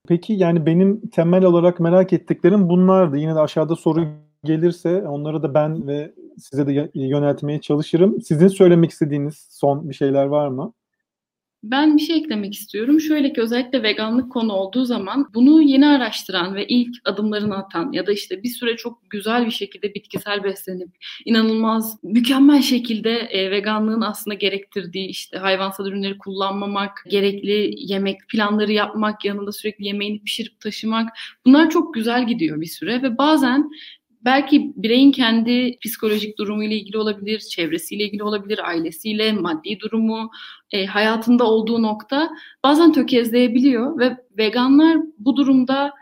Peki 0.08 0.34
yani 0.34 0.66
benim 0.66 1.10
temel 1.10 1.44
olarak 1.44 1.80
merak 1.80 2.14
ettiklerim 2.14 2.70
bunlardı. 2.70 3.18
Yine 3.18 3.36
de 3.36 3.40
aşağıda 3.40 3.76
soru 3.76 4.08
gelirse 4.44 5.08
onları 5.08 5.44
da 5.44 5.54
ben 5.54 5.88
ve 5.88 6.14
size 6.38 6.68
de 6.68 6.92
yöneltmeye 6.94 7.62
çalışırım. 7.62 8.22
Sizin 8.22 8.48
söylemek 8.48 8.92
istediğiniz 8.92 9.48
son 9.50 9.90
bir 9.90 9.94
şeyler 9.94 10.26
var 10.26 10.48
mı? 10.48 10.74
Ben 11.64 11.98
bir 11.98 12.02
şey 12.02 12.18
eklemek 12.18 12.54
istiyorum. 12.54 13.02
Şöyle 13.02 13.34
ki 13.34 13.42
özellikle 13.42 13.84
veganlık 13.84 14.32
konu 14.32 14.54
olduğu 14.54 14.86
zaman 14.86 15.30
bunu 15.34 15.62
yeni 15.62 15.88
araştıran 15.88 16.56
ve 16.56 16.68
ilk 16.68 16.96
adımlarını 17.06 17.58
atan 17.58 17.92
ya 17.92 18.08
da 18.08 18.12
işte 18.12 18.44
bir 18.44 18.50
süre 18.50 18.76
çok 18.76 19.10
güzel 19.10 19.46
bir 19.46 19.52
şekilde 19.52 19.94
bitkisel 19.94 20.44
beslenip 20.44 20.90
inanılmaz 21.26 22.04
mükemmel 22.04 22.62
şekilde 22.62 23.12
e, 23.12 23.52
veganlığın 23.52 24.02
aslında 24.02 24.36
gerektirdiği 24.36 25.08
işte 25.08 25.38
hayvansal 25.38 25.88
ürünleri 25.88 26.18
kullanmamak, 26.18 27.04
gerekli 27.10 27.74
yemek 27.78 28.18
planları 28.30 28.72
yapmak, 28.72 29.26
yanında 29.26 29.52
sürekli 29.52 29.86
yemeğini 29.86 30.24
pişirip 30.24 30.60
taşımak 30.60 31.10
bunlar 31.46 31.70
çok 31.70 31.94
güzel 31.94 32.28
gidiyor 32.28 32.62
bir 32.62 32.66
süre 32.66 33.02
ve 33.02 33.18
bazen 33.18 33.72
belki 34.26 34.74
bireyin 34.76 35.12
kendi 35.12 35.78
psikolojik 35.78 36.38
durumuyla 36.38 36.76
ilgili 36.76 36.98
olabilir, 36.98 37.40
çevresiyle 37.40 38.04
ilgili 38.04 38.24
olabilir, 38.24 38.70
ailesiyle, 38.70 39.34
maddi 39.34 39.80
durumu, 39.80 40.32
e, 40.72 40.86
hayatında 40.86 41.44
olduğu 41.44 41.82
nokta 41.82 42.30
bazen 42.64 42.94
tökezleyebiliyor 42.94 44.00
ve 44.00 44.18
veganlar 44.38 44.98
bu 45.18 45.36
durumda 45.36 45.94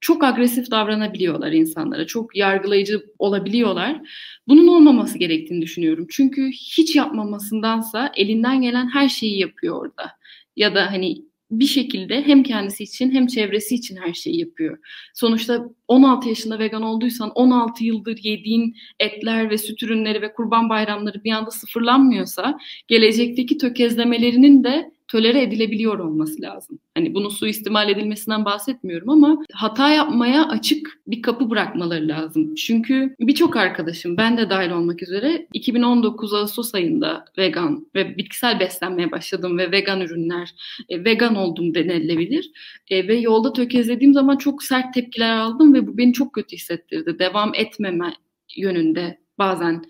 çok 0.00 0.24
agresif 0.24 0.70
davranabiliyorlar 0.70 1.52
insanlara, 1.52 2.06
çok 2.06 2.36
yargılayıcı 2.36 3.02
olabiliyorlar. 3.18 4.00
Bunun 4.48 4.68
olmaması 4.68 5.18
gerektiğini 5.18 5.62
düşünüyorum. 5.62 6.06
Çünkü 6.10 6.48
hiç 6.48 6.96
yapmamasındansa 6.96 8.12
elinden 8.16 8.62
gelen 8.62 8.88
her 8.88 9.08
şeyi 9.08 9.38
yapıyor 9.40 9.76
orada. 9.76 10.12
Ya 10.56 10.74
da 10.74 10.92
hani 10.92 11.27
bir 11.50 11.66
şekilde 11.66 12.22
hem 12.22 12.42
kendisi 12.42 12.82
için 12.84 13.10
hem 13.10 13.26
çevresi 13.26 13.74
için 13.74 13.96
her 13.96 14.12
şeyi 14.12 14.40
yapıyor. 14.40 14.78
Sonuçta 15.14 15.64
16 15.88 16.28
yaşında 16.28 16.58
vegan 16.58 16.82
olduysan 16.82 17.30
16 17.30 17.84
yıldır 17.84 18.18
yediğin 18.22 18.76
etler 19.00 19.50
ve 19.50 19.58
süt 19.58 19.82
ürünleri 19.82 20.22
ve 20.22 20.32
kurban 20.32 20.68
bayramları 20.68 21.24
bir 21.24 21.32
anda 21.32 21.50
sıfırlanmıyorsa 21.50 22.58
gelecekteki 22.88 23.58
tökezlemelerinin 23.58 24.64
de 24.64 24.97
tölere 25.08 25.42
edilebiliyor 25.42 25.98
olması 25.98 26.42
lazım. 26.42 26.78
Hani 26.94 27.14
bunun 27.14 27.28
suistimal 27.28 27.90
edilmesinden 27.90 28.44
bahsetmiyorum 28.44 29.10
ama 29.10 29.44
hata 29.52 29.90
yapmaya 29.90 30.48
açık 30.48 31.00
bir 31.06 31.22
kapı 31.22 31.50
bırakmaları 31.50 32.08
lazım. 32.08 32.54
Çünkü 32.54 33.16
birçok 33.20 33.56
arkadaşım 33.56 34.16
ben 34.16 34.38
de 34.38 34.50
dahil 34.50 34.70
olmak 34.70 35.02
üzere 35.02 35.48
2019 35.52 36.34
Ağustos 36.34 36.74
ayında 36.74 37.24
vegan 37.38 37.86
ve 37.94 38.16
bitkisel 38.16 38.60
beslenmeye 38.60 39.10
başladım 39.10 39.58
ve 39.58 39.72
vegan 39.72 40.00
ürünler, 40.00 40.54
e, 40.88 41.04
vegan 41.04 41.34
oldum 41.34 41.74
denilebilir. 41.74 42.50
E, 42.90 43.08
ve 43.08 43.16
yolda 43.16 43.52
tökezlediğim 43.52 44.14
zaman 44.14 44.36
çok 44.36 44.62
sert 44.62 44.94
tepkiler 44.94 45.38
aldım 45.38 45.74
ve 45.74 45.86
bu 45.86 45.98
beni 45.98 46.12
çok 46.12 46.32
kötü 46.32 46.56
hissettirdi. 46.56 47.18
Devam 47.18 47.52
etmeme 47.54 48.12
yönünde 48.56 49.18
bazen 49.38 49.84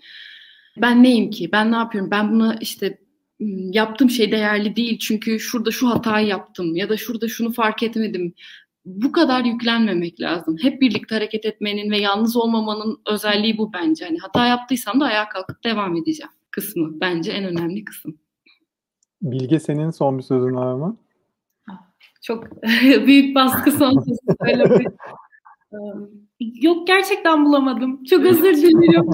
ben 0.77 1.03
neyim 1.03 1.29
ki? 1.29 1.49
Ben 1.51 1.71
ne 1.71 1.75
yapıyorum? 1.75 2.11
Ben 2.11 2.31
buna 2.31 2.57
işte 2.61 2.97
yaptığım 3.39 4.09
şey 4.09 4.31
değerli 4.31 4.75
değil 4.75 4.99
çünkü 4.99 5.39
şurada 5.39 5.71
şu 5.71 5.89
hatayı 5.89 6.27
yaptım 6.27 6.75
ya 6.75 6.89
da 6.89 6.97
şurada 6.97 7.27
şunu 7.27 7.53
fark 7.53 7.83
etmedim. 7.83 8.33
Bu 8.85 9.11
kadar 9.11 9.45
yüklenmemek 9.45 10.21
lazım. 10.21 10.57
Hep 10.61 10.81
birlikte 10.81 11.15
hareket 11.15 11.45
etmenin 11.45 11.91
ve 11.91 11.97
yalnız 11.97 12.35
olmamanın 12.35 13.01
özelliği 13.07 13.57
bu 13.57 13.73
bence. 13.73 14.05
Hani 14.05 14.17
hata 14.17 14.47
yaptıysam 14.47 14.99
da 14.99 15.05
ayağa 15.05 15.29
kalkıp 15.29 15.63
devam 15.63 15.95
edeceğim 15.95 16.31
kısmı 16.51 17.01
bence 17.01 17.31
en 17.31 17.43
önemli 17.43 17.85
kısım. 17.85 18.17
Bilge 19.21 19.59
senin 19.59 19.91
son 19.91 20.17
bir 20.17 20.23
sözün 20.23 20.55
var 20.55 20.73
mı? 20.73 20.97
Çok 22.21 22.63
büyük 23.05 23.35
baskı 23.35 23.71
son 23.71 23.99
sözü 23.99 24.19
söylemek. 24.45 24.87
Yok 26.39 26.87
gerçekten 26.87 27.45
bulamadım. 27.45 28.03
Çok 28.03 28.25
özür 28.25 28.57
diliyorum. 28.57 29.09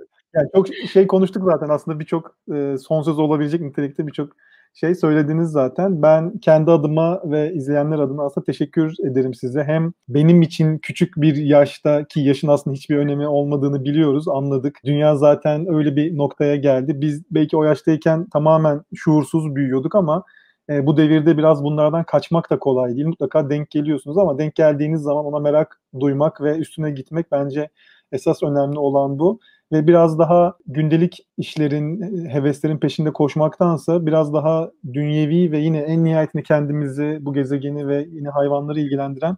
Yani 0.36 0.48
çok 0.54 0.66
şey 0.92 1.06
konuştuk 1.06 1.42
zaten 1.44 1.68
aslında 1.68 2.00
birçok 2.00 2.36
e, 2.54 2.76
son 2.78 3.02
söz 3.02 3.18
olabilecek 3.18 3.60
nitelikte 3.60 4.06
birçok 4.06 4.32
şey 4.74 4.94
söylediniz 4.94 5.50
zaten. 5.50 6.02
Ben 6.02 6.38
kendi 6.38 6.70
adıma 6.70 7.22
ve 7.24 7.52
izleyenler 7.54 7.98
adına 7.98 8.22
aslında 8.22 8.44
teşekkür 8.44 8.94
ederim 9.04 9.34
size. 9.34 9.64
Hem 9.64 9.92
benim 10.08 10.42
için 10.42 10.78
küçük 10.78 11.16
bir 11.16 11.36
yaşta 11.36 12.04
ki 12.04 12.20
yaşın 12.20 12.48
aslında 12.48 12.76
hiçbir 12.76 12.96
önemi 12.96 13.28
olmadığını 13.28 13.84
biliyoruz, 13.84 14.28
anladık. 14.28 14.78
Dünya 14.84 15.16
zaten 15.16 15.74
öyle 15.74 15.96
bir 15.96 16.16
noktaya 16.18 16.56
geldi. 16.56 17.00
Biz 17.00 17.22
belki 17.30 17.56
o 17.56 17.64
yaştayken 17.64 18.26
tamamen 18.32 18.82
şuursuz 18.94 19.54
büyüyorduk 19.54 19.94
ama 19.94 20.24
e, 20.70 20.86
bu 20.86 20.96
devirde 20.96 21.38
biraz 21.38 21.64
bunlardan 21.64 22.04
kaçmak 22.04 22.50
da 22.50 22.58
kolay 22.58 22.94
değil. 22.96 23.06
Mutlaka 23.06 23.50
denk 23.50 23.70
geliyorsunuz 23.70 24.18
ama 24.18 24.38
denk 24.38 24.54
geldiğiniz 24.54 25.02
zaman 25.02 25.24
ona 25.24 25.38
merak 25.38 25.80
duymak 26.00 26.40
ve 26.40 26.56
üstüne 26.56 26.90
gitmek 26.90 27.32
bence 27.32 27.68
esas 28.12 28.42
önemli 28.42 28.78
olan 28.78 29.18
bu 29.18 29.40
ve 29.72 29.86
biraz 29.86 30.18
daha 30.18 30.54
gündelik 30.66 31.26
işlerin, 31.38 32.26
heveslerin 32.28 32.78
peşinde 32.78 33.12
koşmaktansa 33.12 34.06
biraz 34.06 34.32
daha 34.32 34.70
dünyevi 34.92 35.52
ve 35.52 35.58
yine 35.58 35.78
en 35.78 36.04
nihayetinde 36.04 36.42
kendimizi, 36.42 37.18
bu 37.20 37.34
gezegeni 37.34 37.88
ve 37.88 38.06
yine 38.10 38.28
hayvanları 38.28 38.80
ilgilendiren 38.80 39.36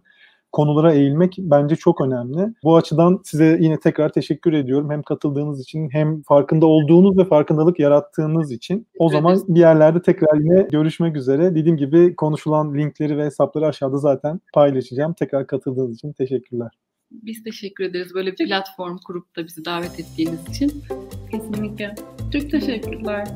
konulara 0.51 0.93
eğilmek 0.93 1.35
bence 1.39 1.75
çok 1.75 2.01
önemli. 2.01 2.53
Bu 2.63 2.77
açıdan 2.77 3.21
size 3.23 3.57
yine 3.59 3.79
tekrar 3.79 4.09
teşekkür 4.09 4.53
ediyorum. 4.53 4.91
Hem 4.91 5.03
katıldığınız 5.03 5.61
için 5.61 5.89
hem 5.91 6.21
farkında 6.21 6.65
olduğunuz 6.65 7.17
ve 7.17 7.25
farkındalık 7.25 7.79
yarattığınız 7.79 8.51
için. 8.51 8.87
O 8.99 9.09
zaman 9.09 9.41
bir 9.47 9.59
yerlerde 9.59 10.01
tekrar 10.01 10.37
yine 10.37 10.67
görüşmek 10.71 11.17
üzere. 11.17 11.55
Dediğim 11.55 11.77
gibi 11.77 12.15
konuşulan 12.15 12.75
linkleri 12.75 13.17
ve 13.17 13.25
hesapları 13.25 13.67
aşağıda 13.67 13.97
zaten 13.97 14.41
paylaşacağım. 14.53 15.13
Tekrar 15.13 15.47
katıldığınız 15.47 15.95
için 15.95 16.13
teşekkürler. 16.13 16.71
Biz 17.11 17.43
teşekkür 17.43 17.83
ederiz 17.83 18.13
böyle 18.13 18.31
bir 18.31 18.47
platform 18.47 18.97
kurup 18.97 19.35
da 19.35 19.45
bizi 19.45 19.65
davet 19.65 19.99
ettiğiniz 19.99 20.49
için. 20.49 20.83
Kesinlikle. 21.31 21.95
Çok 22.33 22.51
teşekkürler. 22.51 23.27